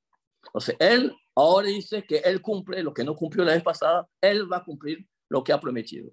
O 0.54 0.62
sea, 0.62 0.76
él 0.80 1.14
ahora 1.36 1.68
dice 1.68 2.06
que 2.06 2.18
él 2.20 2.42
cumple 2.42 2.82
lo 2.82 2.94
que 2.94 3.04
no 3.04 3.16
cumplió 3.16 3.44
la 3.44 3.54
vez 3.54 3.64
pasada, 3.64 4.08
él 4.22 4.52
va 4.52 4.58
a 4.58 4.64
cumplir 4.64 5.06
lo 5.30 5.44
que 5.44 5.52
ha 5.52 5.60
prometido. 5.60 6.10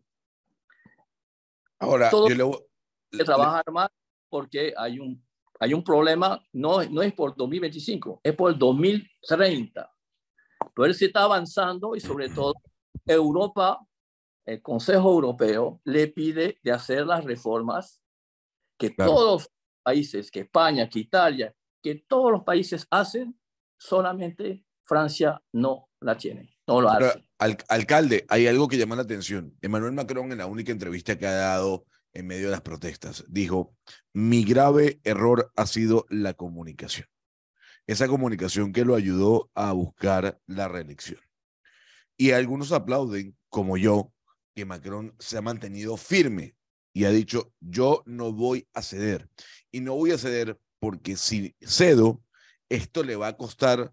Ahora, 1.78 2.10
Todo 2.10 2.28
yo 2.28 2.66
le... 3.10 3.18
que 3.18 3.24
trabajar 3.24 3.64
más 3.70 3.88
porque 4.28 4.74
hay 4.76 4.98
un, 4.98 5.24
hay 5.60 5.74
un 5.74 5.84
problema, 5.84 6.44
no, 6.52 6.82
no 6.84 7.02
es 7.02 7.12
por 7.12 7.36
2025, 7.36 8.20
es 8.22 8.34
por 8.34 8.50
el 8.50 8.58
2030. 8.58 9.94
Pero 10.74 10.86
él 10.86 10.94
se 10.94 11.06
está 11.06 11.22
avanzando 11.22 11.94
y 11.94 12.00
sobre 12.00 12.28
todo 12.28 12.54
Europa, 13.06 13.86
el 14.44 14.60
Consejo 14.62 15.10
Europeo, 15.10 15.80
le 15.84 16.08
pide 16.08 16.58
de 16.62 16.72
hacer 16.72 17.06
las 17.06 17.24
reformas 17.24 18.00
que 18.78 18.94
claro. 18.94 19.12
todos 19.12 19.32
los 19.32 19.50
países, 19.82 20.30
que 20.30 20.40
España, 20.40 20.88
que 20.88 21.00
Italia, 21.00 21.54
que 21.82 22.04
todos 22.08 22.32
los 22.32 22.42
países 22.42 22.86
hacen, 22.90 23.38
solamente 23.78 24.64
Francia 24.82 25.42
no 25.52 25.90
la 26.00 26.16
tiene, 26.16 26.53
no 26.66 26.80
lo 26.80 26.90
hace. 26.90 26.98
Pero, 27.00 27.24
al, 27.38 27.58
alcalde, 27.68 28.24
hay 28.28 28.46
algo 28.46 28.68
que 28.68 28.78
llama 28.78 28.96
la 28.96 29.02
atención. 29.02 29.56
Emmanuel 29.60 29.92
Macron 29.92 30.32
en 30.32 30.38
la 30.38 30.46
única 30.46 30.72
entrevista 30.72 31.18
que 31.18 31.26
ha 31.26 31.32
dado 31.32 31.86
en 32.14 32.26
medio 32.26 32.46
de 32.46 32.52
las 32.52 32.62
protestas 32.62 33.24
dijo, 33.28 33.76
mi 34.12 34.44
grave 34.44 35.00
error 35.04 35.52
ha 35.56 35.66
sido 35.66 36.06
la 36.08 36.34
comunicación. 36.34 37.08
Esa 37.86 38.08
comunicación 38.08 38.72
que 38.72 38.84
lo 38.84 38.94
ayudó 38.94 39.50
a 39.54 39.72
buscar 39.72 40.40
la 40.46 40.68
reelección. 40.68 41.20
Y 42.16 42.30
algunos 42.30 42.72
aplauden, 42.72 43.36
como 43.48 43.76
yo, 43.76 44.12
que 44.54 44.64
Macron 44.64 45.14
se 45.18 45.36
ha 45.36 45.42
mantenido 45.42 45.96
firme 45.96 46.54
y 46.92 47.04
ha 47.04 47.10
dicho, 47.10 47.52
yo 47.60 48.04
no 48.06 48.32
voy 48.32 48.68
a 48.72 48.82
ceder. 48.82 49.28
Y 49.72 49.80
no 49.80 49.96
voy 49.96 50.12
a 50.12 50.18
ceder 50.18 50.58
porque 50.78 51.16
si 51.16 51.56
cedo, 51.60 52.22
esto 52.68 53.02
le 53.02 53.16
va 53.16 53.28
a 53.28 53.36
costar 53.36 53.92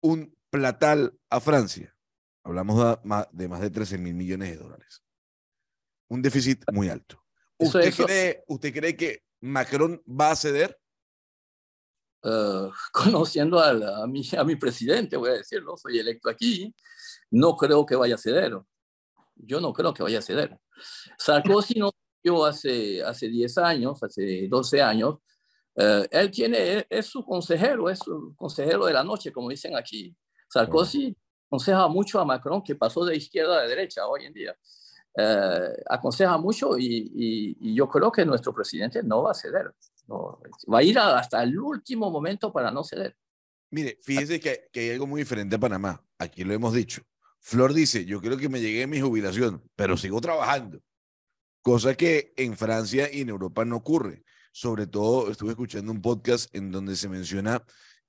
un 0.00 0.36
platal 0.50 1.16
a 1.30 1.40
Francia. 1.40 1.93
Hablamos 2.44 2.98
de 3.32 3.48
más 3.48 3.60
de 3.60 3.70
13 3.70 3.96
mil 3.96 4.14
millones 4.14 4.50
de 4.50 4.56
dólares. 4.56 5.02
Un 6.08 6.20
déficit 6.20 6.62
muy 6.72 6.90
alto. 6.90 7.18
¿Usted, 7.58 7.80
eso, 7.80 8.04
cree, 8.04 8.44
¿Usted 8.46 8.72
cree 8.72 8.96
que 8.96 9.22
Macron 9.40 10.02
va 10.06 10.32
a 10.32 10.36
ceder? 10.36 10.78
Uh, 12.22 12.70
conociendo 12.92 13.58
a, 13.58 13.72
la, 13.72 14.02
a, 14.02 14.06
mi, 14.06 14.22
a 14.36 14.44
mi 14.44 14.56
presidente, 14.56 15.16
voy 15.16 15.30
a 15.30 15.34
decirlo, 15.34 15.76
soy 15.76 15.98
electo 15.98 16.28
aquí, 16.28 16.74
no 17.30 17.56
creo 17.56 17.86
que 17.86 17.96
vaya 17.96 18.16
a 18.16 18.18
ceder. 18.18 18.58
Yo 19.36 19.60
no 19.60 19.72
creo 19.72 19.94
que 19.94 20.02
vaya 20.02 20.18
a 20.18 20.22
ceder. 20.22 20.58
Sarkozy 21.18 21.78
no 21.78 21.90
yo 22.22 22.44
hace, 22.44 23.02
hace 23.02 23.28
10 23.28 23.58
años, 23.58 24.02
hace 24.02 24.48
12 24.48 24.82
años, 24.82 25.16
uh, 25.76 26.04
él 26.10 26.30
tiene, 26.30 26.86
es 26.88 27.06
su 27.06 27.24
consejero, 27.24 27.90
es 27.90 27.98
su 27.98 28.34
consejero 28.36 28.86
de 28.86 28.94
la 28.94 29.04
noche, 29.04 29.32
como 29.32 29.50
dicen 29.50 29.76
aquí. 29.76 30.14
Sarkozy 30.48 31.14
aconseja 31.54 31.86
mucho 31.88 32.20
a 32.20 32.24
Macron, 32.24 32.62
que 32.62 32.74
pasó 32.74 33.04
de 33.04 33.16
izquierda 33.16 33.60
a 33.60 33.66
derecha 33.66 34.06
hoy 34.06 34.24
en 34.24 34.32
día. 34.32 34.56
Uh, 35.16 35.70
aconseja 35.88 36.36
mucho 36.38 36.76
y, 36.76 37.12
y, 37.14 37.56
y, 37.60 37.74
yo 37.74 37.88
creo 37.88 38.10
que 38.10 38.24
nuestro 38.24 38.52
presidente 38.52 39.00
no 39.04 39.22
va 39.22 39.30
a 39.30 39.34
ceder. 39.34 39.72
No, 40.08 40.40
va 40.72 40.78
a 40.78 40.82
ir 40.82 40.98
hasta 40.98 41.40
el 41.44 41.56
último 41.56 42.10
momento 42.10 42.52
para 42.52 42.72
no 42.72 42.82
ceder. 42.82 43.16
Mire, 43.70 44.00
fíjese 44.02 44.40
que, 44.40 44.68
que, 44.72 44.80
hay 44.80 44.90
algo 44.90 45.06
muy 45.06 45.20
diferente 45.20 45.54
a 45.54 45.60
Panamá. 45.60 46.04
Aquí 46.18 46.42
lo 46.42 46.52
hemos 46.52 46.74
dicho. 46.74 47.02
Flor 47.38 47.72
dice, 47.72 48.04
yo 48.04 48.20
creo 48.20 48.36
que 48.36 48.48
me 48.48 48.60
llegué 48.60 48.82
a 48.82 48.88
mi 48.88 49.00
jubilación, 49.00 49.62
pero 49.76 49.96
sigo 49.96 50.20
trabajando. 50.20 50.80
Cosa 51.62 51.94
que 51.94 52.32
en 52.36 52.56
Francia 52.56 53.08
y 53.12 53.20
en 53.20 53.28
Europa 53.28 53.64
no 53.64 53.76
ocurre. 53.76 54.24
Sobre 54.52 54.88
todo, 54.88 55.30
estuve 55.30 55.50
escuchando 55.50 55.92
un 55.92 56.02
podcast 56.02 56.52
en 56.54 56.72
donde 56.72 56.96
se 56.96 57.08
menciona 57.08 57.64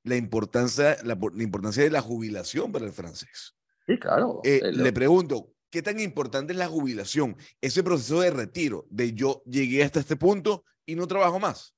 la 0.05 0.15
importancia, 0.15 0.97
la, 1.03 1.17
la 1.33 1.43
importancia 1.43 1.83
de 1.83 1.89
la 1.89 2.01
jubilación 2.01 2.71
para 2.71 2.85
el 2.85 2.93
francés. 2.93 3.55
Sí, 3.87 3.99
claro. 3.99 4.39
Eh, 4.43 4.71
le 4.71 4.93
pregunto, 4.93 5.51
¿qué 5.69 5.81
tan 5.81 5.99
importante 5.99 6.53
es 6.53 6.59
la 6.59 6.67
jubilación? 6.67 7.35
Ese 7.59 7.83
proceso 7.83 8.21
de 8.21 8.29
retiro, 8.29 8.85
de 8.89 9.13
yo 9.13 9.41
llegué 9.45 9.83
hasta 9.83 9.99
este 9.99 10.15
punto 10.15 10.63
y 10.85 10.95
no 10.95 11.07
trabajo 11.07 11.39
más. 11.39 11.75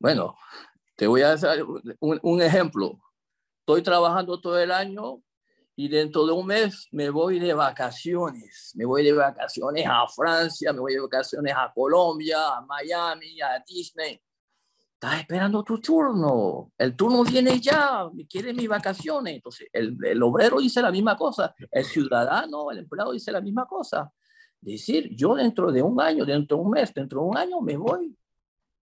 Bueno, 0.00 0.36
te 0.96 1.06
voy 1.06 1.22
a 1.22 1.32
hacer 1.32 1.62
un, 2.00 2.18
un, 2.20 2.42
ejemplo. 2.42 2.98
Estoy 3.60 3.82
trabajando 3.82 4.40
todo 4.40 4.58
el 4.58 4.72
año 4.72 5.22
y 5.76 5.88
dentro 5.88 6.26
de 6.26 6.32
un 6.32 6.46
mes 6.46 6.88
me 6.90 7.10
voy 7.10 7.38
de 7.38 7.54
vacaciones. 7.54 8.72
Me 8.74 8.84
voy 8.84 9.04
de 9.04 9.12
vacaciones 9.12 9.86
a 9.88 10.04
Francia, 10.08 10.72
me 10.72 10.80
voy 10.80 10.94
de 10.94 11.00
vacaciones 11.00 11.54
a 11.56 11.72
Colombia, 11.72 12.56
a 12.56 12.60
Miami, 12.62 13.40
a 13.40 13.62
Disney. 13.64 14.20
Estás 15.02 15.18
esperando 15.18 15.64
tu 15.64 15.80
turno. 15.80 16.70
El 16.78 16.94
turno 16.94 17.24
viene 17.24 17.58
ya, 17.58 18.08
quiere 18.30 18.54
mis 18.54 18.68
vacaciones. 18.68 19.34
Entonces, 19.34 19.66
el, 19.72 19.96
el 20.00 20.22
obrero 20.22 20.60
dice 20.60 20.80
la 20.80 20.92
misma 20.92 21.16
cosa, 21.16 21.52
el 21.72 21.84
ciudadano, 21.84 22.70
el 22.70 22.78
empleado 22.78 23.10
dice 23.10 23.32
la 23.32 23.40
misma 23.40 23.66
cosa. 23.66 24.12
Decir, 24.60 25.10
yo 25.16 25.34
dentro 25.34 25.72
de 25.72 25.82
un 25.82 26.00
año, 26.00 26.24
dentro 26.24 26.56
de 26.56 26.62
un 26.62 26.70
mes, 26.70 26.94
dentro 26.94 27.20
de 27.20 27.26
un 27.26 27.36
año 27.36 27.60
me 27.60 27.76
voy 27.76 28.16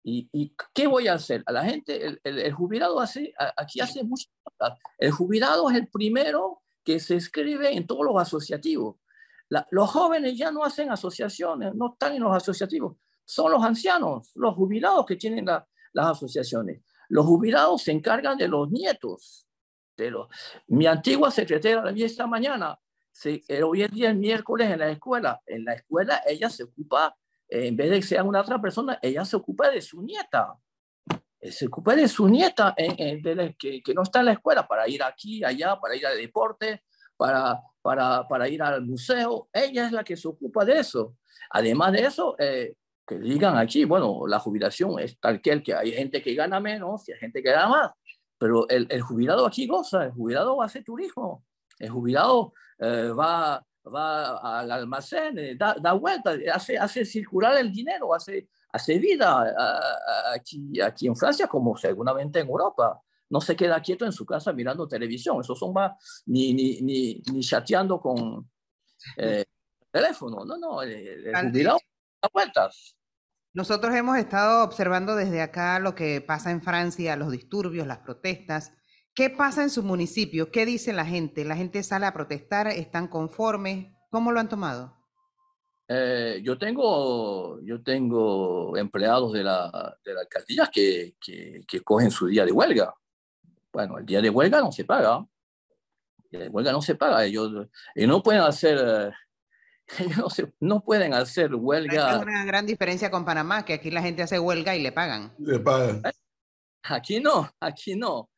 ¿Y, 0.05 0.29
¿Y, 0.33 0.55
qué 0.75 0.87
voy 0.87 1.09
a 1.09 1.15
hacer? 1.15 1.43
A 1.47 1.53
la 1.53 1.65
gente, 1.65 2.07
el, 2.07 2.21
el, 2.25 2.41
el 2.41 2.53
jubilado 2.53 3.01
hace, 3.01 3.33
aquí 3.57 3.81
hace 3.81 4.05
muchas 4.05 4.31
cosas. 4.43 4.79
El 4.99 5.13
jubilado 5.13 5.71
es 5.71 5.77
el 5.79 5.89
primero 5.89 6.61
que 6.85 7.01
se 7.01 7.17
escribe 7.17 7.75
en 7.75 7.87
todos 7.87 8.05
los 8.05 8.21
asociativos. 8.21 8.97
La, 9.49 9.67
los 9.71 9.91
jóvenes 9.91 10.37
ya 10.37 10.53
no 10.53 10.63
hacen 10.63 10.91
asociaciones, 10.91 11.75
no 11.75 11.93
están 11.93 12.13
en 12.13 12.23
los 12.23 12.37
asociativos. 12.37 12.99
Son 13.25 13.51
los 13.51 13.65
ancianos, 13.65 14.31
los 14.35 14.55
jubilados 14.55 15.07
que 15.07 15.17
tienen 15.17 15.47
la, 15.47 15.67
las 15.93 16.07
asociaciones. 16.09 16.83
Los 17.09 17.27
jubilados 17.27 17.83
se 17.83 17.93
encargan 17.93 18.39
de 18.39 18.49
los 18.49 18.71
nietos. 18.71 19.47
De 19.97 20.11
los... 20.11 20.29
Mi 20.69 20.87
antigua 20.87 21.31
secretaria 21.31 21.83
la 21.83 21.93
vi 21.93 22.05
esta 22.05 22.27
mañana. 22.27 22.79
Se, 23.11 23.43
hoy 23.63 23.83
en 23.83 23.91
día, 23.91 24.11
el 24.11 24.17
miércoles 24.17 24.71
en 24.71 24.79
la 24.79 24.91
escuela. 24.91 25.41
En 25.47 25.65
la 25.65 25.75
escuela 25.75 26.23
ella 26.27 26.49
se 26.49 26.65
ocupa 26.65 27.15
en 27.53 27.77
vez 27.77 27.91
de 27.91 27.97
que 27.97 28.07
sea 28.07 28.25
una 28.25 28.41
otra 28.41 28.61
persona, 28.61 28.99
ella 29.03 29.25
se 29.27 29.37
ocupa 29.37 29.71
de 29.71 29.83
su 29.83 30.03
nieta. 30.03 30.57
Se 31.39 31.67
ocupa 31.67 31.95
de 31.95 32.09
su 32.09 32.27
nieta 32.27 32.73
en, 32.77 32.95
en, 32.99 33.23
de 33.23 33.55
que, 33.59 33.83
no 33.95 34.03
está 34.03 34.21
en 34.21 34.27
la 34.27 34.33
escuela 34.33 34.67
para 34.67 34.89
ir 34.89 35.03
aquí, 35.03 35.45
allá, 35.45 35.79
para 35.79 35.95
ir 35.95 36.07
al 36.07 36.17
deporte, 36.17 36.83
para, 37.17 37.61
para, 37.83 38.27
para 38.27 38.49
ir 38.49 38.63
al 38.63 38.83
museo. 38.83 39.51
Ella 39.53 39.87
es 39.87 39.93
la 39.93 40.03
que 40.03 40.17
se 40.17 40.29
ocupa 40.29 40.65
de 40.65 40.79
eso. 40.79 41.17
Además 41.51 41.93
de 41.93 42.07
eso, 42.07 42.37
eh, 42.39 42.77
que 43.07 43.19
digan 43.19 43.57
aquí, 43.57 43.85
bueno, 43.85 44.27
la 44.27 44.39
jubilación 44.39 44.99
es 45.01 45.19
tal 45.19 45.41
que 45.41 45.63
que 45.63 45.75
hay 45.75 45.93
gente 45.93 46.23
que 46.23 46.35
gana 46.35 46.61
menos 46.61 47.09
y 47.09 47.13
hay 47.13 47.19
gente 47.19 47.43
que 47.43 47.51
gana 47.51 47.69
más. 47.69 47.93
Pero 48.39 48.69
el, 48.69 48.87
el 48.91 49.03
jubilado 49.03 49.47
aquí 49.47 49.67
goza, 49.67 50.05
el 50.05 50.13
jubilado 50.13 50.63
hacer 50.63 50.83
turismo, 50.85 51.45
el 51.79 51.91
jubilado 51.91 52.53
eh, 52.79 53.09
va, 53.09 53.65
va 53.87 54.61
al 54.61 54.71
almacén, 54.71 55.39
eh, 55.39 55.55
da, 55.57 55.77
da 55.81 55.93
vuelta, 55.93 56.35
hace, 56.53 56.79
hace 56.79 57.05
circular 57.05 57.57
el 57.57 57.73
dinero, 57.73 58.15
hace, 58.15 58.49
hace 58.73 58.99
vida 58.99 59.55
aquí, 60.35 60.81
aquí 60.81 61.07
en 61.07 61.17
Francia 61.17 61.47
como 61.47 61.77
seguramente 61.77 62.41
en 62.41 62.49
Europa. 62.49 63.01
No 63.31 63.41
se 63.41 63.57
queda 63.57 63.81
quieto 63.81 64.05
en 64.05 64.13
su 64.13 64.27
casa 64.27 64.53
mirando 64.53 64.87
televisión, 64.87 65.41
esos 65.41 65.59
son 65.59 65.73
más 65.73 66.23
ni, 66.27 66.53
ni, 66.53 66.83
ni, 66.83 67.23
ni 67.33 67.41
chateando 67.41 67.99
con 67.99 68.51
eh, 69.17 69.45
teléfono, 69.91 70.45
no, 70.45 70.59
no, 70.59 70.83
el, 70.83 70.93
el 71.29 71.37
jubilado 71.37 71.79
vueltas. 72.33 72.97
Nosotros 73.55 73.95
hemos 73.95 74.17
estado 74.17 74.65
observando 74.65 75.15
desde 75.15 75.43
acá 75.43 75.79
lo 75.79 75.95
que 75.95 76.21
pasa 76.21 76.51
en 76.51 76.63
Francia, 76.63 77.17
los 77.17 77.31
disturbios, 77.31 77.87
las 77.87 77.99
protestas. 77.99 78.73
¿Qué 79.15 79.29
pasa 79.29 79.63
en 79.63 79.69
su 79.69 79.83
municipio? 79.83 80.51
¿Qué 80.51 80.65
dice 80.65 80.93
la 80.95 81.05
gente? 81.05 81.45
¿La 81.45 81.57
gente 81.57 81.83
sale 81.83 82.07
a 82.07 82.15
protestar? 82.15 82.69
¿Están 82.69 83.09
conformes? 83.09 83.93
¿Cómo 84.11 84.33
lo 84.33 84.41
han 84.41 84.49
tomado? 84.49 84.97
Eh, 85.87 86.41
yo, 86.43 86.57
tengo, 86.57 87.61
yo 87.61 87.83
tengo 87.83 88.75
empleados 88.79 89.35
de 89.35 89.45
la, 89.45 89.99
de 90.03 90.15
la 90.15 90.21
alcaldía 90.21 90.71
que, 90.73 91.17
que, 91.21 91.63
que, 91.69 91.83
cogen 91.83 92.11
su 92.11 92.29
día 92.29 92.47
de 92.47 92.53
huelga. 92.53 92.95
Bueno, 93.71 93.99
el 93.99 94.07
día 94.07 94.23
de 94.23 94.31
huelga 94.31 94.61
no 94.61 94.73
se 94.73 94.87
paga. 94.87 95.27
El 96.25 96.31
día 96.31 96.41
de 96.41 96.49
huelga 96.49 96.73
no 96.73 96.81
se 96.81 96.95
paga. 96.95 97.23
Ellos, 97.25 97.69
ellos 97.95 98.09
no 98.09 98.23
pueden 98.23 98.41
hacer... 98.41 99.13
Ellos 99.99 100.17
no, 100.17 100.31
se, 100.31 100.53
no 100.61 100.83
pueden 100.83 101.15
hacer 101.15 101.55
huelga. 101.55 102.17
Es 102.17 102.23
una 102.23 102.45
gran 102.45 102.67
diferencia 102.67 103.11
con 103.11 103.25
Panamá, 103.25 103.65
que 103.65 103.75
aquí 103.75 103.91
la 103.91 104.03
gente 104.03 104.23
hace 104.23 104.39
huelga 104.39 104.75
y 104.77 104.83
le 104.83 104.93
pagan. 104.93 105.33
Le 105.39 105.59
pagan. 105.59 106.03
Aquí 106.85 107.21
no, 107.21 107.51
aquí 107.61 107.95
no. 107.95 108.31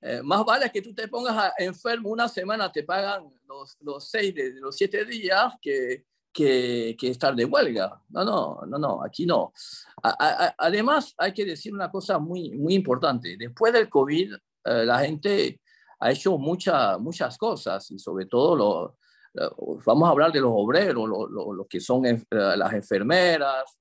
Eh, 0.00 0.20
más 0.22 0.44
vale 0.44 0.70
que 0.70 0.82
tú 0.82 0.94
te 0.94 1.08
pongas 1.08 1.36
a, 1.36 1.52
enfermo 1.58 2.10
una 2.10 2.28
semana, 2.28 2.70
te 2.70 2.82
pagan 2.82 3.32
los, 3.48 3.76
los 3.80 4.08
seis 4.08 4.34
de 4.34 4.52
los 4.60 4.76
siete 4.76 5.04
días 5.04 5.54
que, 5.60 6.04
que, 6.32 6.94
que, 6.98 7.10
estar 7.10 7.34
de 7.34 7.44
huelga. 7.44 8.02
No, 8.10 8.24
no, 8.24 8.60
no, 8.66 8.78
no, 8.78 9.04
aquí 9.04 9.24
no. 9.24 9.52
A, 10.02 10.10
a, 10.10 10.54
además, 10.58 11.14
hay 11.16 11.32
que 11.32 11.44
decir 11.44 11.72
una 11.72 11.90
cosa 11.90 12.18
muy, 12.18 12.50
muy 12.50 12.74
importante. 12.74 13.36
Después 13.38 13.72
del 13.72 13.88
COVID, 13.88 14.34
eh, 14.34 14.84
la 14.84 14.98
gente 15.00 15.60
ha 16.00 16.10
hecho 16.10 16.36
mucha, 16.36 16.98
muchas 16.98 17.38
cosas 17.38 17.90
y 17.90 17.98
sobre 17.98 18.26
todo 18.26 18.56
lo, 18.56 18.98
vamos 19.84 20.08
a 20.08 20.12
hablar 20.12 20.32
de 20.32 20.40
los 20.40 20.52
obreros, 20.54 21.08
los 21.08 21.66
que 21.68 21.80
son 21.80 22.02
las 22.30 22.72
enfermeras, 22.72 23.78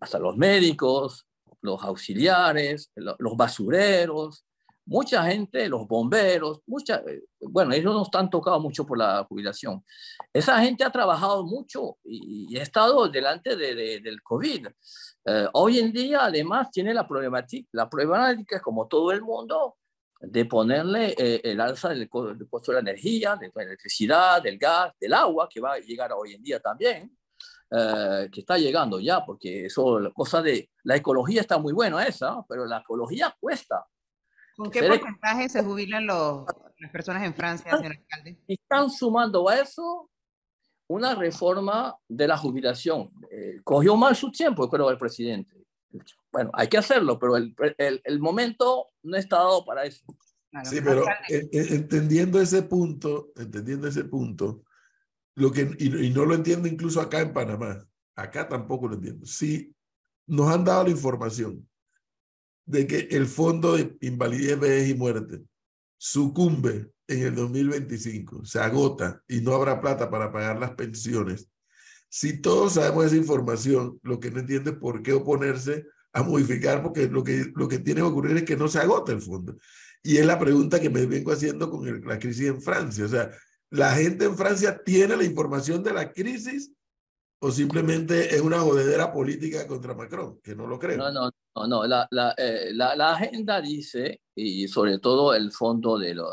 hasta 0.00 0.18
los 0.18 0.36
médicos, 0.36 1.26
los 1.60 1.82
auxiliares, 1.82 2.90
los 2.96 3.36
basureros, 3.36 4.44
mucha 4.84 5.24
gente, 5.24 5.68
los 5.68 5.86
bomberos, 5.86 6.60
mucha, 6.66 6.96
eh, 7.06 7.22
bueno, 7.40 7.72
ellos 7.72 7.94
no 7.94 8.02
están 8.02 8.28
tocados 8.28 8.60
mucho 8.60 8.84
por 8.84 8.98
la 8.98 9.24
jubilación. 9.28 9.84
Esa 10.32 10.60
gente 10.60 10.84
ha 10.84 10.90
trabajado 10.90 11.44
mucho 11.44 11.98
y, 12.04 12.56
ha 12.58 12.62
estado 12.62 13.08
delante 13.08 13.56
de, 13.56 14.00
del 14.00 14.22
COVID. 14.22 14.66
Eh, 15.24 15.46
hoy 15.52 15.78
en 15.78 15.92
día, 15.92 16.24
además, 16.24 16.70
tiene 16.70 16.92
la 16.92 17.06
problemática, 17.06 17.68
la 17.72 17.88
problemática, 17.88 18.60
como 18.60 18.88
todo 18.88 19.12
el 19.12 19.22
mundo, 19.22 19.76
de 20.22 20.44
ponerle 20.44 21.14
eh, 21.18 21.40
el 21.44 21.60
alza 21.60 21.88
del, 21.90 22.08
costo 22.08 22.72
de 22.72 22.74
la 22.74 22.80
energía, 22.80 23.36
de 23.36 23.50
la 23.54 23.62
electricidad, 23.62 24.42
del 24.42 24.56
gas, 24.56 24.92
del 24.98 25.12
agua, 25.12 25.48
que 25.48 25.60
va 25.60 25.74
a 25.74 25.78
llegar 25.78 26.12
hoy 26.12 26.34
en 26.34 26.42
día 26.42 26.60
también. 26.60 27.16
que 27.70 28.40
está 28.40 28.58
llegando 28.58 29.00
ya, 29.00 29.24
porque 29.24 29.66
eso, 29.66 29.98
la 29.98 30.10
cosa 30.10 30.42
de 30.42 30.70
la 30.84 30.96
ecología 30.96 31.40
está 31.40 31.58
muy 31.58 31.72
buena 31.72 32.04
esa, 32.04 32.44
pero 32.48 32.66
la 32.66 32.78
ecología 32.78 33.34
cuesta. 33.40 33.86
¿Con 34.56 34.70
qué 34.70 34.82
porcentaje 34.82 35.48
se 35.48 35.62
jubilan 35.62 36.06
los, 36.06 36.44
las 36.78 36.90
personas 36.90 37.22
en 37.24 37.34
Francia, 37.34 37.76
señor 37.76 37.92
alcalde? 37.92 38.38
Están 38.46 38.90
sumando 38.90 39.48
a 39.48 39.58
eso 39.58 40.10
una 40.88 41.14
reforma 41.14 41.96
de 42.08 42.28
la 42.28 42.36
jubilación. 42.36 43.10
Eh, 43.30 43.60
cogió 43.64 43.96
mal 43.96 44.14
su 44.14 44.30
tiempo, 44.30 44.68
creo, 44.68 44.90
el 44.90 44.98
presidente. 44.98 45.64
Bueno, 46.32 46.50
hay 46.54 46.68
que 46.68 46.78
hacerlo, 46.78 47.18
pero 47.18 47.36
el, 47.36 47.54
el, 47.76 48.00
el 48.04 48.18
momento 48.18 48.86
no 49.02 49.16
está 49.16 49.36
dado 49.36 49.64
para 49.64 49.84
eso. 49.84 50.02
sí, 50.64 50.80
pero 50.82 51.04
entendiendo 51.28 52.40
ese 52.40 52.62
punto, 52.62 53.32
entendiendo 53.36 53.86
ese 53.86 54.04
punto, 54.04 54.64
lo 55.34 55.52
que, 55.52 55.70
y, 55.78 56.06
y, 56.06 56.10
no 56.10 56.24
lo 56.24 56.34
entiendo 56.34 56.68
incluso 56.68 57.00
acá 57.00 57.20
en 57.20 57.32
Panamá, 57.32 57.86
acá 58.16 58.48
tampoco 58.48 58.88
lo 58.88 58.94
entiendo. 58.94 59.26
Si 59.26 59.74
nos 60.26 60.48
han 60.50 60.64
dado 60.64 60.84
la 60.84 60.90
información 60.90 61.68
de 62.64 62.86
que 62.86 63.08
el 63.10 63.26
fondo 63.26 63.76
de 63.76 63.96
invalidez, 64.00 64.58
vejez 64.58 64.88
y 64.88 64.94
muerte 64.94 65.42
sucumbe 65.98 66.92
en 67.08 67.26
el 67.26 67.34
2025, 67.34 68.44
se 68.44 68.58
agota 68.58 69.22
y 69.28 69.40
no 69.40 69.54
habrá 69.54 69.80
plata 69.80 70.10
para 70.10 70.32
pagar 70.32 70.58
las 70.58 70.72
pensiones. 70.72 71.48
Si 72.08 72.40
todos 72.40 72.74
sabemos 72.74 73.06
esa 73.06 73.16
información, 73.16 73.98
lo 74.02 74.20
que 74.20 74.30
no 74.30 74.40
entiende 74.40 74.70
es 74.70 74.76
por 74.76 75.02
qué 75.02 75.12
oponerse 75.12 75.86
a 76.12 76.22
modificar, 76.22 76.82
porque 76.82 77.08
lo 77.08 77.24
que, 77.24 77.50
lo 77.54 77.68
que 77.68 77.78
tiene 77.78 78.00
que 78.00 78.06
ocurrir 78.06 78.36
es 78.36 78.44
que 78.44 78.56
no 78.56 78.68
se 78.68 78.78
agota 78.78 79.12
el 79.12 79.20
fondo. 79.20 79.56
Y 80.02 80.16
es 80.18 80.26
la 80.26 80.38
pregunta 80.38 80.80
que 80.80 80.90
me 80.90 81.06
vengo 81.06 81.32
haciendo 81.32 81.70
con 81.70 82.06
la 82.06 82.18
crisis 82.18 82.48
en 82.48 82.60
Francia. 82.60 83.04
O 83.04 83.08
sea, 83.08 83.30
la 83.70 83.94
gente 83.94 84.24
en 84.24 84.36
Francia 84.36 84.82
tiene 84.84 85.16
la 85.16 85.24
información 85.24 85.82
de 85.82 85.92
la 85.92 86.12
crisis 86.12 86.72
o 87.40 87.50
simplemente 87.50 88.34
es 88.34 88.40
una 88.40 88.60
jodedera 88.60 89.12
política 89.12 89.66
contra 89.66 89.94
Macron, 89.94 90.40
que 90.42 90.54
no 90.54 90.66
lo 90.66 90.78
creo. 90.78 90.98
No, 90.98 91.10
no, 91.10 91.30
no, 91.56 91.66
no. 91.66 91.86
La, 91.86 92.06
la, 92.10 92.34
eh, 92.36 92.70
la, 92.72 92.94
la 92.94 93.14
agenda 93.14 93.60
dice, 93.60 94.20
y 94.34 94.68
sobre 94.68 94.98
todo 94.98 95.34
el 95.34 95.50
fondo 95.50 95.98
de, 95.98 96.14
lo, 96.14 96.28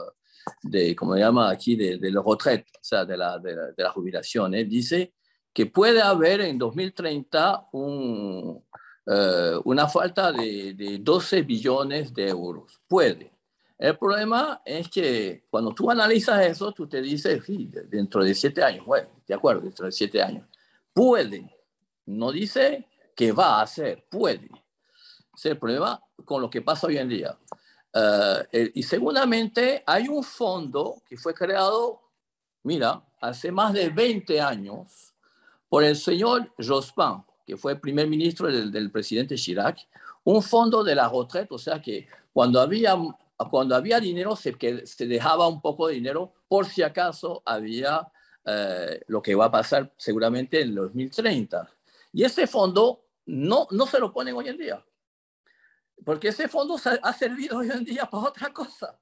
de 0.61 0.95
como 0.95 1.15
se 1.15 1.21
llama 1.21 1.49
aquí, 1.49 1.75
de, 1.75 1.97
de 1.97 2.11
los 2.11 2.23
retraites, 2.23 2.71
o 2.75 2.83
sea, 2.83 3.05
de 3.05 3.17
la, 3.17 3.39
de, 3.39 3.55
de 3.75 3.83
la 3.83 3.91
jubilación, 3.91 4.53
¿eh? 4.53 4.65
dice 4.65 5.13
que 5.51 5.65
puede 5.65 6.01
haber 6.01 6.41
en 6.41 6.59
2030 6.59 7.69
un, 7.71 8.63
eh, 9.11 9.59
una 9.63 9.87
falta 9.87 10.31
de, 10.31 10.75
de 10.75 10.99
12 10.99 11.41
billones 11.41 12.13
de 12.13 12.29
euros. 12.29 12.79
Puede. 12.87 13.31
El 13.77 13.97
problema 13.97 14.61
es 14.63 14.89
que 14.89 15.45
cuando 15.49 15.73
tú 15.73 15.89
analizas 15.89 16.45
eso, 16.45 16.71
tú 16.73 16.87
te 16.87 17.01
dices, 17.01 17.43
sí, 17.45 17.71
dentro 17.87 18.23
de 18.23 18.35
siete 18.35 18.61
años, 18.61 18.85
bueno, 18.85 19.07
de 19.25 19.33
acuerdo, 19.33 19.61
dentro 19.61 19.85
de 19.85 19.91
siete 19.91 20.21
años 20.21 20.45
puede, 20.93 21.49
no 22.07 22.29
dice 22.29 22.85
que 23.15 23.31
va 23.31 23.59
a 23.59 23.61
hacer, 23.61 24.05
puede. 24.09 24.49
Es 25.33 25.45
el 25.45 25.57
problema 25.57 26.03
con 26.25 26.41
lo 26.41 26.49
que 26.49 26.61
pasa 26.61 26.87
hoy 26.87 26.97
en 26.97 27.07
día. 27.07 27.37
Uh, 27.93 28.43
y 28.73 28.83
seguramente 28.83 29.81
hay 29.87 30.09
un 30.09 30.23
fondo 30.23 31.01
que 31.07 31.15
fue 31.15 31.33
creado, 31.33 32.01
mira, 32.63 33.01
hace 33.21 33.49
más 33.49 33.71
de 33.71 33.89
20 33.89 34.41
años 34.41 35.13
por 35.69 35.85
el 35.85 35.95
señor 35.95 36.53
Jospin, 36.59 37.23
que 37.49 37.57
fue 37.57 37.75
primer 37.75 38.07
ministro 38.07 38.47
del, 38.47 38.71
del 38.71 38.91
presidente 38.91 39.35
Chirac, 39.35 39.79
un 40.23 40.43
fondo 40.43 40.83
de 40.83 40.93
la 40.93 41.09
retraite, 41.09 41.51
o 41.51 41.57
sea 41.57 41.81
que 41.81 42.07
cuando 42.31 42.61
había, 42.61 42.95
cuando 43.49 43.75
había 43.75 43.99
dinero 43.99 44.35
se, 44.35 44.53
que 44.53 44.85
se 44.85 45.07
dejaba 45.07 45.47
un 45.47 45.59
poco 45.59 45.87
de 45.87 45.95
dinero 45.95 46.31
por 46.47 46.67
si 46.67 46.83
acaso 46.83 47.41
había 47.43 48.07
eh, 48.45 49.01
lo 49.07 49.19
que 49.19 49.33
va 49.33 49.45
a 49.45 49.51
pasar 49.51 49.91
seguramente 49.97 50.61
en 50.61 50.75
2030. 50.75 51.67
Y 52.13 52.23
ese 52.23 52.45
fondo 52.45 53.05
no, 53.25 53.67
no 53.71 53.87
se 53.87 53.99
lo 53.99 54.13
ponen 54.13 54.35
hoy 54.35 54.49
en 54.49 54.57
día, 54.57 54.85
porque 56.05 56.27
ese 56.27 56.47
fondo 56.47 56.75
ha 57.01 57.13
servido 57.13 57.57
hoy 57.57 57.71
en 57.71 57.83
día 57.83 58.05
para 58.05 58.27
otra 58.27 58.53
cosa, 58.53 58.99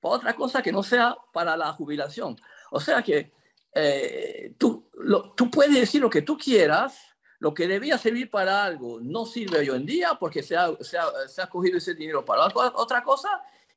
para 0.00 0.14
otra 0.14 0.34
cosa 0.34 0.62
que 0.62 0.72
no 0.72 0.82
sea 0.82 1.14
para 1.30 1.58
la 1.58 1.74
jubilación. 1.74 2.40
O 2.70 2.80
sea 2.80 3.02
que 3.02 3.32
eh, 3.74 4.54
tú, 4.56 4.88
tú 5.36 5.50
puedes 5.50 5.74
decir 5.74 6.00
lo 6.00 6.08
que 6.08 6.22
tú 6.22 6.38
quieras, 6.38 7.13
lo 7.44 7.52
que 7.52 7.68
debía 7.68 7.98
servir 7.98 8.30
para 8.30 8.64
algo 8.64 8.98
no 9.02 9.26
sirve 9.26 9.58
hoy 9.58 9.68
en 9.68 9.84
día 9.84 10.16
porque 10.18 10.42
se 10.42 10.56
ha, 10.56 10.74
se 10.80 10.96
ha, 10.96 11.04
se 11.28 11.42
ha 11.42 11.46
cogido 11.46 11.76
ese 11.76 11.92
dinero 11.92 12.24
para 12.24 12.46
otra 12.46 13.04
cosa. 13.04 13.28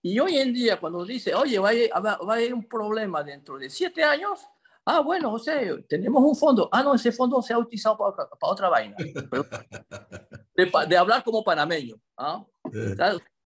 Y 0.01 0.17
hoy 0.21 0.37
en 0.37 0.53
día, 0.53 0.79
cuando 0.79 1.03
dice, 1.03 1.35
oye, 1.35 1.59
va 1.59 1.71
a, 1.91 1.99
va 1.99 2.11
a 2.13 2.33
haber 2.35 2.53
un 2.53 2.63
problema 2.63 3.21
dentro 3.25 3.57
de 3.57 3.69
siete 3.69 4.05
años, 4.05 4.47
Ah, 4.85 5.01
bueno, 5.01 5.31
José, 5.31 5.83
tenemos 5.89 6.23
un 6.23 6.33
fondo. 6.33 6.69
Ah, 6.71 6.81
no, 6.81 6.95
ese 6.95 7.11
fondo 7.11 7.41
se 7.41 7.51
ha 7.51 7.57
utilizado 7.57 7.97
para, 7.97 8.29
para 8.29 8.53
otra 8.53 8.69
vaina. 8.69 8.95
De, 10.55 10.71
de, 10.87 10.97
hablar 10.97 11.25
como 11.25 11.43
panameño. 11.43 11.97
¿ah? 12.15 12.45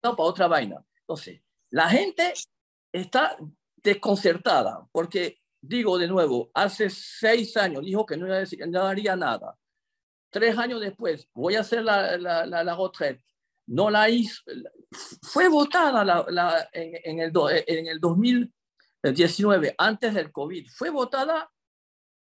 para 0.00 0.14
otra 0.16 0.48
vaina. 0.48 0.82
Entonces, 1.00 1.42
la 1.70 1.90
gente 1.90 2.32
está 2.90 3.36
desconcertada 3.76 4.88
porque, 4.90 5.42
digo 5.60 5.98
de 5.98 6.08
nuevo, 6.08 6.50
hace 6.54 6.88
seis 6.88 7.54
años 7.58 7.84
dijo 7.84 8.06
que 8.06 8.16
no, 8.16 8.26
no 8.26 8.82
haría 8.82 9.14
nada. 9.14 9.58
Tres 10.30 10.58
años 10.58 10.80
después, 10.80 11.28
voy 11.34 11.54
a 11.54 11.60
hacer 11.60 11.82
la, 11.82 12.16
la, 12.16 12.46
la, 12.46 12.64
la. 12.64 12.76
No 13.68 13.90
la 13.90 14.08
hizo. 14.08 14.42
Fue 15.22 15.48
votada 15.48 16.04
la, 16.04 16.68
en, 16.72 16.92
en, 17.04 17.20
el, 17.20 17.32
en 17.66 17.86
el 17.88 18.00
2000 18.00 18.52
el 19.06 19.14
19, 19.14 19.74
antes 19.78 20.14
del 20.14 20.32
COVID, 20.32 20.68
fue 20.68 20.90
votada 20.90 21.48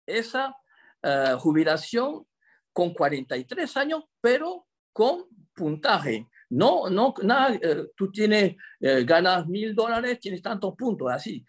esa 0.06 0.56
uh, 1.02 1.36
jubilación 1.38 2.24
con 2.72 2.94
43 2.94 3.76
años, 3.76 4.04
pero 4.20 4.66
con 4.92 5.24
puntaje. 5.54 6.28
No, 6.50 6.88
no, 6.88 7.14
nada, 7.22 7.50
uh, 7.54 7.88
tú 7.96 8.10
tienes, 8.12 8.54
uh, 8.80 9.04
ganas 9.04 9.46
mil 9.48 9.74
dólares, 9.74 10.20
tienes 10.20 10.40
tantos 10.40 10.74
puntos, 10.76 11.10
así. 11.10 11.44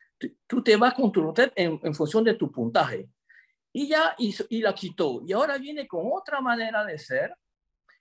Tú 0.47 0.63
te 0.63 0.75
vas 0.75 0.93
con 0.95 1.11
tu 1.11 1.31
red 1.31 1.51
en, 1.55 1.79
en, 1.83 1.93
función 1.93 2.23
de 2.23 2.33
tu 2.33 2.51
puntaje. 2.51 3.07
Y 3.71 3.87
ya, 3.87 4.15
y, 4.17 4.61
la 4.61 4.73
quitó. 4.73 5.21
Y 5.25 5.33
ahora 5.33 5.57
viene 5.57 5.87
con 5.87 6.09
otra 6.11 6.41
manera 6.41 6.83
de 6.85 6.97
ser, 6.97 7.35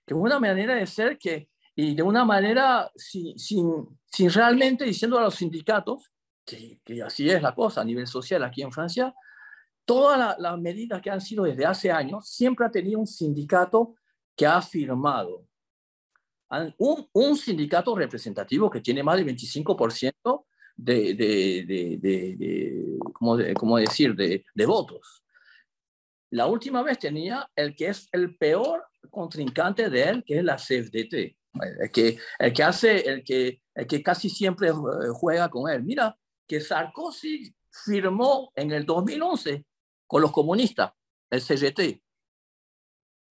que 0.05 0.13
una 0.13 0.39
manera 0.39 0.75
de 0.75 0.87
ser 0.87 1.17
que, 1.17 1.49
y 1.75 1.95
de 1.95 2.01
una 2.01 2.25
manera 2.25 2.91
sin, 2.95 3.37
sin, 3.37 3.87
sin 4.05 4.31
realmente 4.31 4.83
diciendo 4.83 5.17
a 5.19 5.21
los 5.21 5.35
sindicatos, 5.35 6.11
que, 6.43 7.03
así 7.03 7.29
es 7.29 7.41
la 7.41 7.53
cosa 7.53 7.81
a 7.81 7.85
nivel 7.85 8.07
social 8.07 8.43
aquí 8.43 8.61
en 8.61 8.71
Francia, 8.71 9.13
todas 9.85 10.37
las 10.39 10.57
medidas 10.59 11.01
que 11.01 11.09
han 11.09 11.21
sido 11.21 11.43
desde 11.43 11.65
hace 11.65 11.91
años, 11.91 12.27
siempre 12.27 12.65
ha 12.65 12.71
tenido 12.71 12.99
un 12.99 13.07
sindicato 13.07 13.95
que 14.35 14.45
ha 14.45 14.61
firmado. 14.61 15.45
Un, 16.77 17.07
un 17.13 17.37
sindicato 17.37 17.95
representativo 17.95 18.69
que 18.69 18.81
tiene 18.81 19.03
más 19.03 19.17
del 19.17 19.27
25% 19.27 20.45
de, 20.75 21.13
de, 21.13 21.65
de, 21.67 21.97
de 21.99 22.99
¿cómo, 23.13 23.77
decir?, 23.77 24.15
de, 24.15 24.65
votos. 24.65 25.23
La 26.31 26.45
última 26.45 26.83
vez 26.83 26.99
tenía 26.99 27.49
el 27.55 27.75
que 27.75 27.87
es 27.87 28.07
el 28.11 28.37
peor 28.37 28.85
contrincante 29.09 29.89
de 29.89 30.03
él, 30.03 30.23
que 30.25 30.37
es 30.37 30.43
la 30.43 30.57
CFDT, 30.57 31.13
el 31.81 31.91
que, 31.91 32.17
el 32.37 32.53
que 32.53 32.63
hace, 32.63 33.09
el 33.09 33.23
que, 33.23 33.61
el 33.73 33.87
que 33.87 34.03
casi 34.03 34.29
siempre 34.29 34.71
juega 35.13 35.49
con 35.49 35.71
él. 35.71 35.83
Mira, 35.83 36.15
que 36.47 36.61
Sarkozy 36.61 37.53
firmó 37.85 38.51
en 38.55 38.71
el 38.71 38.85
2011 38.85 39.65
con 40.07 40.21
los 40.21 40.31
comunistas, 40.31 40.91
el 41.29 41.41
CGT, 41.41 42.01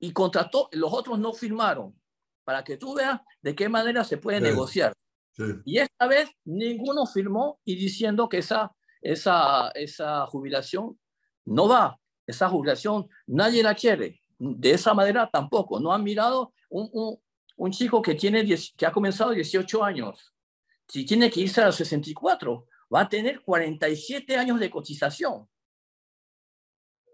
y 0.00 0.12
contrató, 0.12 0.68
los 0.72 0.92
otros 0.92 1.18
no 1.18 1.32
firmaron, 1.32 2.00
para 2.44 2.62
que 2.62 2.76
tú 2.76 2.94
veas 2.94 3.20
de 3.42 3.54
qué 3.54 3.68
manera 3.68 4.04
se 4.04 4.16
puede 4.16 4.38
sí. 4.38 4.44
negociar. 4.44 4.92
Sí. 5.32 5.42
Y 5.64 5.78
esta 5.78 6.06
vez 6.06 6.30
ninguno 6.44 7.06
firmó 7.06 7.60
y 7.64 7.76
diciendo 7.76 8.28
que 8.28 8.38
esa, 8.38 8.72
esa, 9.02 9.70
esa 9.70 10.26
jubilación 10.26 10.98
no 11.44 11.68
va, 11.68 11.98
esa 12.28 12.48
jubilación 12.48 13.08
nadie 13.26 13.62
la 13.64 13.74
quiere. 13.74 14.22
De 14.38 14.70
esa 14.70 14.94
manera 14.94 15.28
tampoco. 15.32 15.80
No 15.80 15.92
han 15.92 16.04
mirado 16.04 16.52
un, 16.68 16.88
un, 16.92 17.18
un 17.56 17.70
chico 17.72 18.00
que, 18.00 18.14
tiene, 18.14 18.46
que 18.76 18.86
ha 18.86 18.92
comenzado 18.92 19.32
18 19.32 19.82
años 19.82 20.32
si 20.88 21.04
tiene 21.04 21.30
que 21.30 21.40
irse 21.40 21.60
a 21.60 21.66
los 21.66 21.76
64, 21.76 22.66
va 22.92 23.02
a 23.02 23.08
tener 23.08 23.42
47 23.42 24.36
años 24.36 24.58
de 24.58 24.70
cotización. 24.70 25.48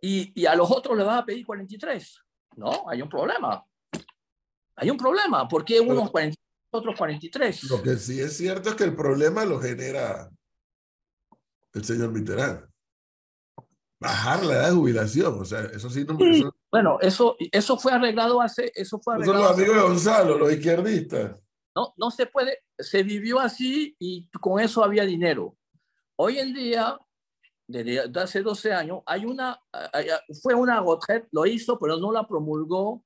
Y, 0.00 0.40
y 0.40 0.46
a 0.46 0.54
los 0.54 0.70
otros 0.70 0.96
le 0.96 1.04
va 1.04 1.18
a 1.18 1.24
pedir 1.24 1.44
43. 1.44 2.20
No, 2.56 2.88
hay 2.88 3.02
un 3.02 3.08
problema. 3.08 3.64
Hay 4.76 4.90
un 4.90 4.96
problema. 4.96 5.48
¿Por 5.48 5.64
qué 5.64 5.80
unos 5.80 6.10
43, 6.10 6.36
otros 6.70 6.96
43? 6.96 7.64
Lo 7.64 7.82
que 7.82 7.96
sí 7.96 8.20
es 8.20 8.36
cierto 8.36 8.70
es 8.70 8.74
que 8.76 8.84
el 8.84 8.94
problema 8.94 9.44
lo 9.44 9.60
genera 9.60 10.30
el 11.72 11.84
señor 11.84 12.12
Mitterrand. 12.12 12.68
Bajar 14.00 14.44
la 14.44 14.54
edad 14.54 14.68
de 14.68 14.74
jubilación, 14.74 15.40
o 15.40 15.44
sea, 15.44 15.60
eso 15.72 15.88
sí 15.88 16.04
no 16.04 16.18
sí, 16.18 16.44
Bueno, 16.70 16.98
eso, 17.00 17.36
eso 17.52 17.78
fue 17.78 17.92
arreglado 17.92 18.40
hace. 18.40 18.70
Eso 18.74 18.98
fue 18.98 19.14
arreglado. 19.14 19.38
Son 19.38 19.48
los 19.48 19.58
amigos 19.58 19.76
de 19.76 19.82
Gonzalo, 19.82 20.38
los 20.38 20.52
izquierdistas. 20.52 21.40
No, 21.74 21.94
no 21.96 22.10
se 22.10 22.26
puede, 22.26 22.64
se 22.78 23.02
vivió 23.02 23.40
así 23.40 23.96
y 23.98 24.28
con 24.40 24.60
eso 24.60 24.84
había 24.84 25.04
dinero. 25.04 25.56
Hoy 26.16 26.38
en 26.38 26.54
día, 26.54 26.96
desde 27.66 28.20
hace 28.20 28.42
12 28.42 28.72
años, 28.72 29.00
hay 29.06 29.24
una, 29.24 29.58
fue 30.42 30.54
una 30.54 30.80
retraite, 30.80 31.28
lo 31.32 31.46
hizo, 31.46 31.78
pero 31.78 31.96
no 31.96 32.12
la 32.12 32.26
promulgó 32.26 33.04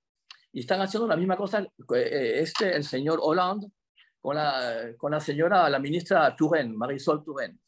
y 0.52 0.60
están 0.60 0.80
haciendo 0.80 1.06
la 1.06 1.16
misma 1.16 1.36
cosa 1.36 1.60
eh, 1.94 2.40
este, 2.40 2.74
el 2.74 2.84
señor 2.84 3.20
Hollande 3.22 3.70
con 4.20 4.36
la, 4.36 4.92
con 4.98 5.12
la 5.12 5.20
señora, 5.20 5.70
la 5.70 5.78
ministra 5.78 6.34
Touraine, 6.36 6.76
Marisol 6.76 7.24
Touraine, 7.24 7.58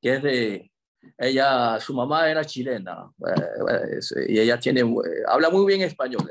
que 0.00 0.14
es 0.14 0.22
de, 0.22 0.72
ella, 1.18 1.78
su 1.80 1.94
mamá 1.94 2.30
era 2.30 2.44
chilena 2.44 3.10
eh, 3.26 4.00
y 4.28 4.38
ella 4.38 4.58
tiene, 4.58 4.82
habla 5.26 5.50
muy 5.50 5.66
bien 5.66 5.82
español. 5.82 6.30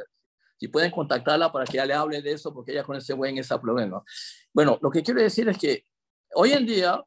Si 0.58 0.68
pueden 0.68 0.92
contactarla 0.92 1.52
para 1.52 1.66
que 1.66 1.78
ella 1.78 1.86
le 1.86 1.94
hable 1.94 2.22
de 2.22 2.32
eso, 2.32 2.54
porque 2.54 2.72
ella 2.72 2.84
con 2.84 2.96
ese 2.96 3.14
buen 3.14 3.38
ese 3.38 3.58
problema. 3.60 4.04
Bueno, 4.54 4.78
lo 4.82 4.90
que 4.90 5.04
quiero 5.04 5.22
decir 5.22 5.48
es 5.50 5.58
que 5.58 5.86
hoy 6.34 6.54
en 6.54 6.66
día 6.66 7.04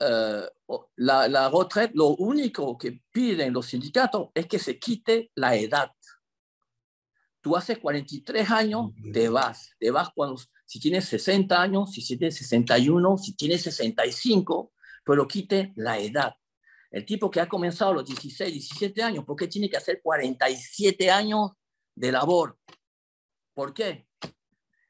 eh, 0.00 0.42
la, 0.96 1.28
la 1.28 1.48
retraite, 1.48 1.94
lo 1.94 2.08
único 2.08 2.76
que 2.76 3.00
piden 3.10 3.52
los 3.52 3.66
sindicatos 3.66 4.28
es 4.34 4.46
que 4.46 4.58
se 4.58 4.78
quite 4.78 5.30
la 5.34 5.54
edad. 5.54 5.92
Tú 7.40 7.56
haces 7.56 7.78
43 7.78 8.50
años, 8.50 8.92
te 9.12 9.28
vas. 9.28 9.70
Te 9.78 9.90
vas 9.90 10.10
cuando, 10.14 10.40
si 10.64 10.78
tienes 10.80 11.06
60 11.06 11.60
años, 11.60 11.92
si 11.92 12.16
tienes 12.16 12.36
61, 12.36 13.18
si 13.18 13.34
tienes 13.34 13.62
65, 13.62 14.71
pero 15.04 15.26
quite 15.26 15.72
la 15.76 15.98
edad. 15.98 16.34
El 16.90 17.04
tipo 17.04 17.30
que 17.30 17.40
ha 17.40 17.48
comenzado 17.48 17.92
a 17.92 17.94
los 17.94 18.04
16, 18.04 18.52
17 18.52 19.02
años, 19.02 19.24
¿por 19.24 19.36
qué 19.36 19.48
tiene 19.48 19.68
que 19.68 19.76
hacer 19.76 20.00
47 20.02 21.10
años 21.10 21.52
de 21.94 22.12
labor? 22.12 22.58
¿Por 23.54 23.72
qué? 23.72 24.06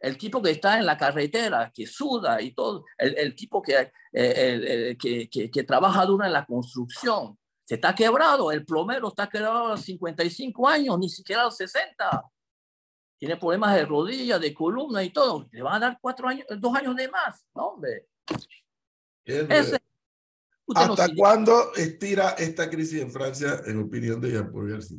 El 0.00 0.18
tipo 0.18 0.42
que 0.42 0.50
está 0.50 0.78
en 0.78 0.86
la 0.86 0.96
carretera, 0.96 1.70
que 1.72 1.86
suda 1.86 2.42
y 2.42 2.52
todo, 2.52 2.84
el, 2.98 3.16
el 3.16 3.36
tipo 3.36 3.62
que, 3.62 3.92
eh, 4.12 4.96
que, 5.00 5.30
que, 5.30 5.48
que, 5.48 5.62
trabaja 5.62 6.04
duro 6.04 6.26
en 6.26 6.32
la 6.32 6.44
construcción, 6.44 7.38
se 7.64 7.76
está 7.76 7.94
quebrado, 7.94 8.50
el 8.50 8.64
plomero 8.64 9.08
está 9.08 9.28
quebrado 9.28 9.66
a 9.66 9.68
los 9.70 9.82
55 9.82 10.68
años, 10.68 10.98
ni 10.98 11.08
siquiera 11.08 11.42
a 11.42 11.44
los 11.46 11.56
60. 11.56 12.24
Tiene 13.16 13.36
problemas 13.36 13.76
de 13.76 13.86
rodilla, 13.86 14.40
de 14.40 14.52
columna 14.52 15.04
y 15.04 15.10
todo. 15.10 15.48
Le 15.52 15.62
van 15.62 15.76
a 15.76 15.86
dar 15.86 15.98
cuatro 16.00 16.26
años, 16.26 16.44
dos 16.58 16.74
años 16.74 16.96
de 16.96 17.08
más. 17.08 17.46
No, 17.54 17.68
hombre. 17.68 18.08
Ese, 19.24 19.80
¿Hasta 20.74 21.08
cuándo 21.14 21.74
estira 21.74 22.30
esta 22.30 22.70
crisis 22.70 23.02
en 23.02 23.10
Francia, 23.10 23.60
en 23.66 23.80
opinión 23.80 24.20
de 24.20 24.30
Jean-Paul 24.30 24.70
García? 24.70 24.98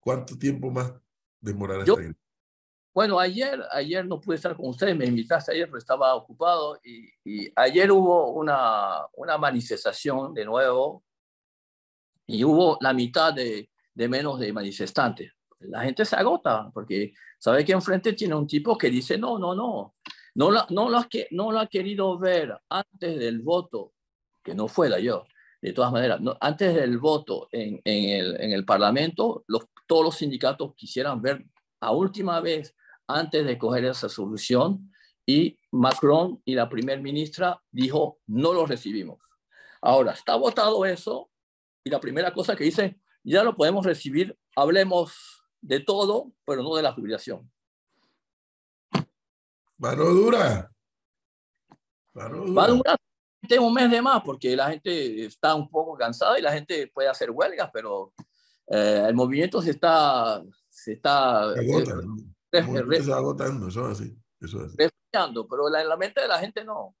¿Cuánto 0.00 0.36
tiempo 0.36 0.70
más 0.70 0.92
demorará 1.40 1.80
esta 1.80 1.94
crisis? 1.94 2.16
Bueno, 2.92 3.20
ayer, 3.20 3.62
ayer 3.70 4.04
no 4.04 4.20
pude 4.20 4.36
estar 4.36 4.56
con 4.56 4.68
ustedes, 4.68 4.96
me 4.96 5.06
invitaste 5.06 5.52
ayer, 5.52 5.66
pero 5.66 5.78
estaba 5.78 6.14
ocupado 6.16 6.80
y, 6.82 7.08
y 7.24 7.52
ayer 7.54 7.90
hubo 7.92 8.32
una, 8.32 9.06
una 9.14 9.38
manifestación 9.38 10.34
de 10.34 10.44
nuevo 10.44 11.04
y 12.26 12.42
hubo 12.42 12.78
la 12.80 12.92
mitad 12.92 13.32
de, 13.32 13.70
de 13.94 14.08
menos 14.08 14.40
de 14.40 14.52
manifestantes. 14.52 15.32
La 15.60 15.82
gente 15.82 16.04
se 16.04 16.16
agota 16.16 16.68
porque 16.74 17.12
sabe 17.38 17.64
que 17.64 17.72
enfrente 17.72 18.12
tiene 18.14 18.34
un 18.34 18.46
tipo 18.46 18.76
que 18.76 18.90
dice, 18.90 19.16
no, 19.16 19.38
no, 19.38 19.54
no, 19.54 19.94
no, 20.34 20.50
la, 20.50 20.66
no, 20.70 20.88
la, 20.88 21.08
no 21.30 21.52
lo 21.52 21.60
ha 21.60 21.66
querido 21.68 22.18
ver 22.18 22.60
antes 22.68 23.18
del 23.18 23.40
voto 23.40 23.92
que 24.42 24.54
no 24.54 24.68
fuera 24.68 24.98
yo. 24.98 25.26
De 25.60 25.72
todas 25.72 25.92
maneras, 25.92 26.20
no, 26.20 26.36
antes 26.40 26.74
del 26.74 26.98
voto 26.98 27.48
en, 27.52 27.80
en, 27.84 28.08
el, 28.08 28.40
en 28.40 28.52
el 28.52 28.64
Parlamento, 28.64 29.44
los, 29.46 29.66
todos 29.86 30.04
los 30.04 30.16
sindicatos 30.16 30.74
quisieran 30.74 31.20
ver 31.20 31.44
a 31.80 31.90
última 31.92 32.40
vez 32.40 32.74
antes 33.06 33.44
de 33.44 33.58
coger 33.58 33.84
esa 33.84 34.08
solución 34.08 34.90
y 35.26 35.58
Macron 35.70 36.40
y 36.44 36.54
la 36.54 36.68
primer 36.68 37.00
ministra 37.02 37.62
dijo, 37.70 38.18
no 38.26 38.52
lo 38.52 38.66
recibimos. 38.66 39.18
Ahora, 39.82 40.12
está 40.12 40.36
votado 40.36 40.84
eso 40.84 41.30
y 41.84 41.90
la 41.90 42.00
primera 42.00 42.32
cosa 42.32 42.56
que 42.56 42.64
dice, 42.64 42.98
ya 43.22 43.42
lo 43.42 43.54
podemos 43.54 43.84
recibir, 43.84 44.38
hablemos 44.56 45.44
de 45.60 45.80
todo, 45.80 46.32
pero 46.44 46.62
no 46.62 46.74
de 46.74 46.82
la 46.82 46.92
jubilación. 46.92 47.50
Mano 49.78 50.04
dura. 50.04 50.72
Mano 52.12 52.44
dura. 52.44 52.96
Un 53.60 53.74
mes 53.74 53.90
de 53.90 54.02
más 54.02 54.22
porque 54.22 54.54
la 54.54 54.70
gente 54.70 55.24
está 55.24 55.54
un 55.54 55.68
poco 55.68 55.96
cansada 55.96 56.38
y 56.38 56.42
la 56.42 56.52
gente 56.52 56.88
puede 56.88 57.08
hacer 57.08 57.30
huelgas, 57.30 57.70
pero 57.72 58.12
eh, 58.68 59.06
el 59.08 59.14
movimiento 59.14 59.60
se 59.62 59.70
está... 59.70 60.42
Se 60.68 60.92
está 60.92 61.52
se 61.54 61.60
agota, 61.60 61.94
¿no? 61.96 62.16
se 62.52 62.96
está 62.96 63.16
agotando, 63.16 63.68
eso 63.68 63.90
es 63.90 64.00
así. 64.00 64.16
Eso 64.40 64.58
es 64.58 64.66
así. 64.66 64.76
pero 65.50 65.66
en 65.66 65.72
la, 65.72 65.84
la, 65.84 65.96
mente 65.96 66.20
de 66.20 66.28
la 66.28 66.38
gente 66.38 66.64
no. 66.64 66.94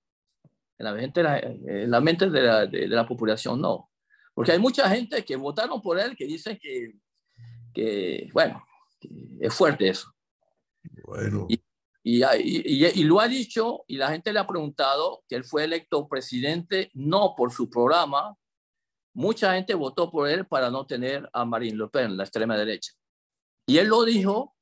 En 0.76 0.84
la 0.84 0.92
mente, 0.92 1.22
la, 1.22 1.38
en 1.38 1.90
la 1.90 2.00
mente 2.00 2.28
de 2.28 2.42
la, 2.42 2.66
de, 2.66 2.80
de 2.80 2.88
la 2.88 3.06
población 3.06 3.60
no. 3.60 3.90
Porque 4.34 4.52
hay 4.52 4.58
mucha 4.58 4.88
gente 4.88 5.24
que 5.24 5.36
votaron 5.36 5.80
por 5.80 5.98
él 5.98 6.16
que 6.16 6.24
dicen 6.24 6.58
que, 6.60 6.94
que 7.72 8.28
bueno, 8.32 8.64
que 8.98 9.08
es 9.40 9.54
fuerte 9.54 9.88
eso. 9.88 10.12
Bueno. 11.04 11.46
Y, 11.48 11.62
y, 12.02 12.22
y, 12.24 12.86
y, 12.86 13.04
lo 13.04 13.20
ha 13.20 13.28
dicho 13.28 13.84
y 13.86 13.96
la 13.96 14.08
gente 14.08 14.32
le 14.32 14.38
ha 14.38 14.46
preguntado 14.46 15.22
que 15.28 15.36
él 15.36 15.44
fue 15.44 15.64
electo 15.64 16.08
presidente 16.08 16.90
no 16.94 17.34
por 17.36 17.52
su 17.52 17.68
programa. 17.68 18.36
Mucha 19.12 19.54
gente 19.54 19.74
votó 19.74 20.10
por 20.10 20.28
él 20.28 20.46
para 20.46 20.70
no 20.70 20.86
tener 20.86 21.28
a 21.32 21.44
Marine 21.44 21.76
Le 21.76 21.88
Pen, 21.88 22.16
la 22.16 22.24
extrema 22.24 22.56
derecha. 22.56 22.92
Y 23.66 23.78
él 23.78 23.88
lo 23.88 24.04
dijo 24.04 24.56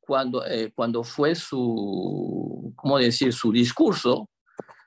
cuando, 0.00 0.44
eh, 0.46 0.72
cuando 0.74 1.02
fue 1.02 1.34
su, 1.34 2.72
¿cómo 2.76 2.98
decir?, 2.98 3.32
su 3.32 3.50
discurso 3.52 4.28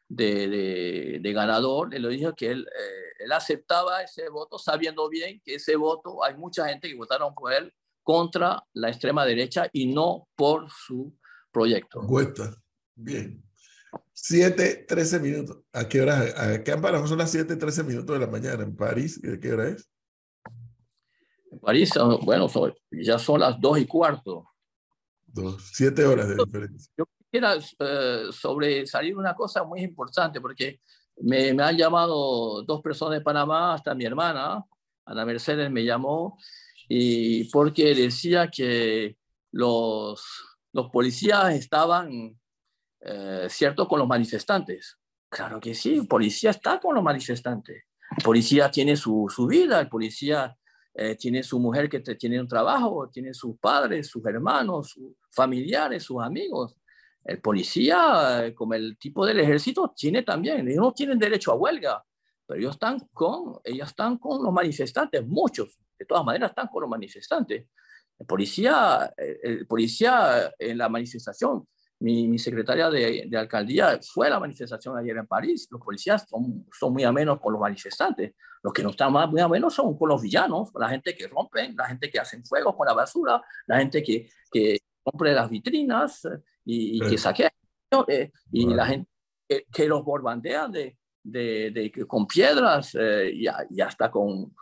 de, 0.08 0.48
de, 0.48 1.20
de 1.22 1.34
ganador. 1.34 1.94
Él 1.96 2.04
lo 2.04 2.10
dijo 2.10 2.36
que 2.36 2.52
él, 2.52 2.68
eh, 2.68 3.24
él 3.26 3.32
aceptaba 3.32 4.04
ese 4.04 4.30
voto 4.30 4.60
sabiendo 4.60 5.10
bien 5.10 5.42
que 5.44 5.56
ese 5.56 5.76
voto, 5.76 6.24
hay 6.24 6.36
mucha 6.36 6.68
gente 6.68 6.88
que 6.88 6.96
votaron 6.96 7.34
por 7.34 7.52
él 7.52 7.74
contra 8.04 8.64
la 8.74 8.90
extrema 8.90 9.26
derecha 9.26 9.70
y 9.74 9.88
no 9.88 10.28
por 10.36 10.70
su 10.70 11.14
proyecto. 11.52 12.02
Cuesta. 12.02 12.56
Bien. 12.96 13.44
7, 14.14 14.86
13 14.88 15.20
minutos. 15.20 15.60
¿A 15.72 15.88
qué 15.88 16.02
hora? 16.02 16.20
Acá 16.54 16.74
en 16.74 16.82
Panamá 16.82 17.08
son 17.08 17.18
las 17.18 17.32
7, 17.32 17.56
13 17.56 17.84
minutos 17.84 18.20
de 18.20 18.26
la 18.26 18.32
mañana. 18.32 18.64
¿En 18.64 18.76
París? 18.76 19.22
¿De 19.22 19.40
qué 19.40 19.54
hora 19.54 19.70
es? 19.70 19.90
En 21.52 21.60
París, 21.60 21.92
bueno, 22.24 22.50
son, 22.50 22.74
ya 22.92 23.18
son 23.18 23.40
las 23.40 23.60
2 23.60 23.80
y 23.80 23.86
cuarto. 23.86 24.46
Dos, 25.32 25.70
siete 25.74 26.06
horas 26.06 26.28
de 26.28 26.36
diferencia. 26.36 26.92
Yo 26.98 27.06
quisiera 27.18 27.56
uh, 27.56 28.32
sobresalir 28.32 29.16
una 29.16 29.36
cosa 29.36 29.64
muy 29.64 29.82
importante, 29.82 30.42
porque 30.42 30.80
me, 31.18 31.54
me, 31.54 31.64
han 31.64 31.78
llamado 31.78 32.64
dos 32.64 32.82
personas 32.82 33.20
de 33.20 33.24
Panamá, 33.24 33.76
hasta 33.76 33.94
mi 33.94 34.06
hermana, 34.06 34.64
Ana 35.06 35.26
Mercedes 35.26 35.70
me 35.70 35.84
llamó, 35.84 36.40
y 36.88 37.44
porque 37.52 37.94
decía 37.94 38.50
que 38.50 39.18
los 39.52 40.49
los 40.74 40.90
policías 40.90 41.54
estaban, 41.54 42.40
eh, 43.02 43.48
¿cierto?, 43.50 43.88
con 43.88 44.00
los 44.00 44.08
manifestantes. 44.08 44.98
Claro 45.30 45.60
que 45.60 45.76
sí, 45.76 45.96
el 45.96 46.08
policía 46.08 46.50
está 46.52 46.80
con 46.80 46.96
los 46.96 47.04
manifestantes. 47.04 47.84
El 48.18 48.24
policía 48.24 48.72
tiene 48.72 48.96
su, 48.96 49.28
su 49.30 49.46
vida, 49.46 49.80
el 49.80 49.90
policía 49.90 50.56
eh, 50.94 51.16
tiene 51.16 51.44
su 51.44 51.60
mujer 51.60 51.88
que 51.88 52.00
te, 52.00 52.16
tiene 52.16 52.42
un 52.42 52.48
trabajo, 52.48 53.10
tiene 53.10 53.34
sus 53.34 53.58
padres, 53.60 54.08
sus 54.08 54.26
hermanos, 54.26 54.90
sus 54.90 55.14
familiares, 55.30 56.04
sus 56.04 56.22
amigos. 56.22 56.76
El 57.24 57.40
policía, 57.42 58.46
eh, 58.46 58.56
como 58.56 58.74
el 58.74 58.98
tipo 58.98 59.26
del 59.26 59.40
ejército, 59.40 59.94
tiene 59.96 60.24
también, 60.24 60.68
ellos 60.68 60.82
no 60.82 60.92
tienen 60.92 61.20
derecho 61.20 61.52
a 61.52 61.56
huelga, 61.56 62.04
pero 62.46 62.60
ellos 62.60 62.76
están 62.76 63.00
con, 63.14 63.60
ellos 63.64 63.88
están 63.88 64.18
con 64.18 64.44
los 64.44 64.52
manifestantes, 64.52 65.26
muchos, 65.28 65.78
de 65.98 66.06
todas 66.06 66.26
maneras 66.26 66.50
están 66.50 66.68
con 66.68 66.82
los 66.82 66.90
manifestantes. 66.90 67.68
El 68.20 68.26
policía, 68.26 69.14
el 69.18 69.66
policía 69.66 70.54
en 70.60 70.78
la 70.78 70.90
manifestación, 70.90 71.66
mi, 72.00 72.28
mi 72.28 72.40
secretaria 72.40 72.90
de, 72.90 73.26
de, 73.28 73.38
alcaldía 73.38 74.00
fue 74.02 74.28
a 74.28 74.32
la 74.32 74.40
manifestación 74.40 74.98
ayer 74.98 75.18
en 75.18 75.28
París. 75.28 75.68
Los 75.70 75.82
policías 75.82 76.26
son, 76.30 76.66
son 76.72 76.94
muy 76.94 77.04
amenos 77.04 77.40
con 77.42 77.54
los 77.54 77.62
manifestantes. 77.62 78.34
Los 78.64 78.74
que 78.74 78.84
no 78.84 78.92
están 78.92 79.12
más 79.12 79.30
muy 79.30 79.42
amenos 79.42 79.74
son 79.74 79.98
con 79.98 80.10
los 80.10 80.22
villanos, 80.22 80.70
la 80.76 80.90
gente 80.90 81.16
que 81.16 81.28
rompen, 81.28 81.76
la 81.76 81.88
gente 81.88 82.10
que 82.10 82.20
hacen 82.20 82.46
fuego 82.46 82.76
con 82.76 82.88
la 82.88 82.94
basura, 82.94 83.42
la 83.68 83.80
gente 83.80 84.02
que, 84.02 84.30
que 84.52 84.80
rompe 85.06 85.34
las 85.34 85.50
vitrinas 85.50 86.26
y, 86.64 86.98
y 86.98 87.10
que 87.10 87.18
saquea. 87.18 87.52
Eh, 88.08 88.32
y 88.52 88.66
bueno. 88.66 88.78
la 88.78 88.86
gente 88.86 89.10
que, 89.72 89.88
los 89.88 90.04
bombardean 90.04 90.72
de, 90.72 90.98
de, 91.24 91.72
de, 91.72 92.06
con 92.08 92.28
piedras 92.28 92.96
eh, 93.00 93.32
y, 93.34 93.82
hasta 93.82 94.12
con, 94.12 94.54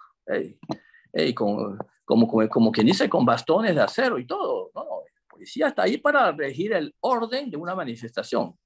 con 1.36 1.78
como, 2.08 2.26
como, 2.26 2.48
como 2.48 2.72
quien 2.72 2.88
dice, 2.88 3.10
con 3.10 3.26
bastones 3.26 3.76
de 3.76 3.82
acero 3.82 4.18
y 4.18 4.26
todo. 4.26 4.72
No, 4.74 4.86
no, 4.86 5.02
el 5.06 5.28
policía 5.30 5.68
está 5.68 5.84
ahí 5.84 5.98
para 5.98 6.32
regir 6.32 6.72
el 6.72 6.96
orden 7.02 7.52
de 7.52 7.58
una 7.58 7.76
manifestación. 7.76 8.58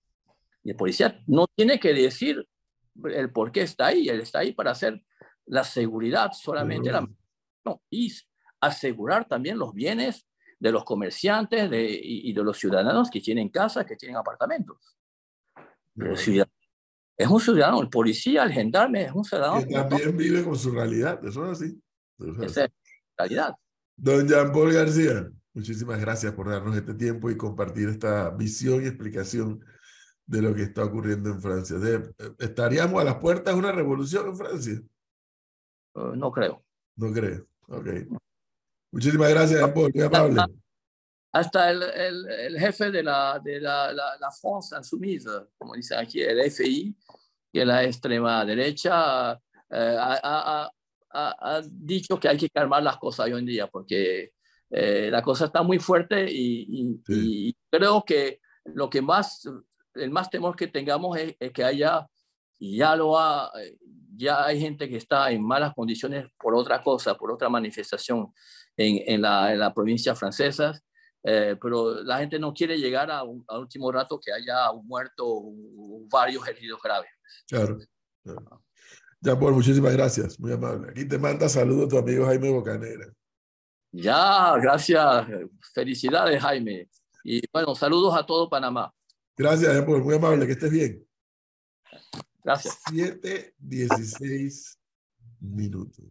Y 0.63 0.69
el 0.69 0.75
policía 0.75 1.19
no 1.25 1.47
tiene 1.47 1.79
que 1.79 1.91
decir 1.91 2.47
el 3.03 3.31
por 3.31 3.51
qué 3.51 3.63
está 3.63 3.87
ahí, 3.87 4.07
él 4.09 4.21
está 4.21 4.39
ahí 4.39 4.53
para 4.53 4.71
hacer 4.71 5.03
la 5.47 5.63
seguridad 5.63 6.31
solamente, 6.33 6.91
la, 6.91 7.07
no, 7.65 7.81
y 7.89 8.13
asegurar 8.59 9.27
también 9.27 9.57
los 9.57 9.73
bienes 9.73 10.27
de 10.59 10.71
los 10.71 10.83
comerciantes 10.83 11.67
de, 11.67 11.99
y, 11.99 12.31
de 12.31 12.43
los 12.43 12.59
ciudadanos 12.59 13.09
que 13.09 13.21
tienen 13.21 13.49
casas, 13.49 13.87
que 13.87 13.95
tienen 13.95 14.17
apartamentos. 14.17 14.95
es 15.95 17.27
un 17.27 17.39
ciudadano, 17.39 17.81
el 17.81 17.89
policía, 17.89 18.43
el 18.43 18.51
gendarme, 18.51 19.05
es 19.05 19.11
un 19.11 19.23
ciudadano. 19.23 19.65
Que 19.65 19.73
también 19.73 20.15
vive 20.15 20.43
con 20.43 20.55
su 20.55 20.69
realidad, 20.69 21.25
eso 21.25 21.51
es 21.51 21.59
así. 21.59 21.81
Esa 22.43 22.65
es 22.65 22.71
realidad. 23.17 23.55
Don 23.95 24.27
Jean 24.27 24.51
Paul 24.51 24.73
García, 24.73 25.29
muchísimas 25.53 25.99
gracias 25.99 26.33
por 26.33 26.49
darnos 26.49 26.75
este 26.75 26.93
tiempo 26.93 27.29
y 27.29 27.37
compartir 27.37 27.89
esta 27.89 28.29
visión 28.31 28.83
y 28.83 28.87
explicación 28.87 29.63
de 30.25 30.41
lo 30.41 30.55
que 30.55 30.63
está 30.63 30.83
ocurriendo 30.83 31.29
en 31.29 31.41
Francia. 31.41 31.77
¿Estaríamos 32.39 33.01
a 33.01 33.05
las 33.05 33.15
puertas 33.15 33.53
de 33.53 33.59
una 33.59 33.71
revolución 33.71 34.27
en 34.27 34.37
Francia? 34.37 34.81
Uh, 35.93 36.15
no 36.15 36.31
creo. 36.31 36.63
No 36.95 37.11
creo. 37.11 37.45
Ok. 37.67 37.87
Muchísimas 38.91 39.29
gracias, 39.29 39.71
Paul. 39.71 39.91
Muy 39.93 40.03
amable. 40.03 40.41
Hasta 41.33 41.69
el, 41.71 41.83
el, 41.83 42.29
el, 42.29 42.59
jefe 42.59 42.91
de 42.91 43.03
la, 43.03 43.39
de 43.41 43.61
la, 43.61 43.93
la, 43.93 44.17
la 44.19 44.31
France 44.31 44.75
Insoumise, 44.75 45.29
como 45.57 45.75
dice 45.75 45.95
aquí, 45.95 46.21
el 46.21 46.41
FI, 46.51 46.93
que 47.53 47.61
es 47.61 47.67
la 47.67 47.85
extrema 47.85 48.43
derecha, 48.43 49.33
eh, 49.69 49.97
ha, 49.97 50.19
ha, 50.23 50.71
ha, 51.13 51.61
dicho 51.69 52.19
que 52.19 52.27
hay 52.27 52.37
que 52.37 52.49
calmar 52.49 52.83
las 52.83 52.97
cosas 52.97 53.25
hoy 53.25 53.39
en 53.39 53.45
día 53.45 53.67
porque 53.67 54.31
eh, 54.69 55.09
la 55.11 55.21
cosa 55.21 55.45
está 55.45 55.63
muy 55.63 55.79
fuerte 55.79 56.25
y, 56.29 57.01
y, 57.07 57.55
creo 57.69 58.03
que 58.05 58.39
lo 58.65 58.89
que 58.89 59.01
más, 59.01 59.47
el 59.95 60.11
más 60.11 60.29
temor 60.29 60.55
que 60.55 60.67
tengamos 60.67 61.17
es, 61.17 61.35
que 61.51 61.63
haya, 61.63 62.07
y 62.57 62.77
ya 62.77 62.95
lo 62.95 63.17
ha, 63.17 63.51
ya 64.15 64.45
hay 64.45 64.59
gente 64.59 64.87
que 64.87 64.97
está 64.97 65.31
en 65.31 65.43
malas 65.43 65.73
condiciones 65.73 66.27
por 66.37 66.55
otra 66.55 66.81
cosa, 66.81 67.15
por 67.15 67.31
otra 67.31 67.49
manifestación 67.49 68.31
en, 68.77 69.01
en, 69.05 69.21
la, 69.21 69.51
en 69.51 69.59
la, 69.59 69.73
provincia 69.73 70.15
francesa, 70.15 70.79
eh, 71.23 71.55
pero 71.61 72.03
la 72.03 72.19
gente 72.19 72.39
no 72.39 72.53
quiere 72.53 72.77
llegar 72.77 73.11
a, 73.11 73.23
un, 73.23 73.45
último 73.49 73.91
rato 73.91 74.19
que 74.19 74.31
haya 74.31 74.71
un 74.71 74.87
muerto 74.87 75.25
o 75.27 76.07
varios 76.09 76.47
heridos 76.47 76.79
graves. 76.81 77.09
Claro. 77.47 77.77
claro. 78.23 78.63
Ya, 79.21 79.37
por 79.37 79.53
muchísimas 79.53 79.93
gracias, 79.93 80.39
muy 80.39 80.51
amable. 80.51 80.89
Aquí 80.89 81.05
te 81.05 81.19
manda 81.19 81.47
saludos 81.47 81.89
tu 81.89 81.97
amigo 81.97 82.25
Jaime 82.25 82.49
Bocanera. 82.49 83.05
Ya, 83.91 84.55
gracias. 84.57 85.27
Felicidades, 85.73 86.41
Jaime. 86.41 86.89
Y 87.23 87.41
bueno, 87.53 87.75
saludos 87.75 88.15
a 88.15 88.25
todo 88.25 88.49
Panamá. 88.49 88.91
Gracias, 89.37 89.71
Jean 89.73 90.03
muy 90.03 90.15
amable, 90.15 90.45
que 90.47 90.53
estés 90.53 90.71
bien. 90.71 91.05
Gracias. 92.43 92.79
7, 92.89 93.53
16 93.59 94.79
minutos. 95.39 96.05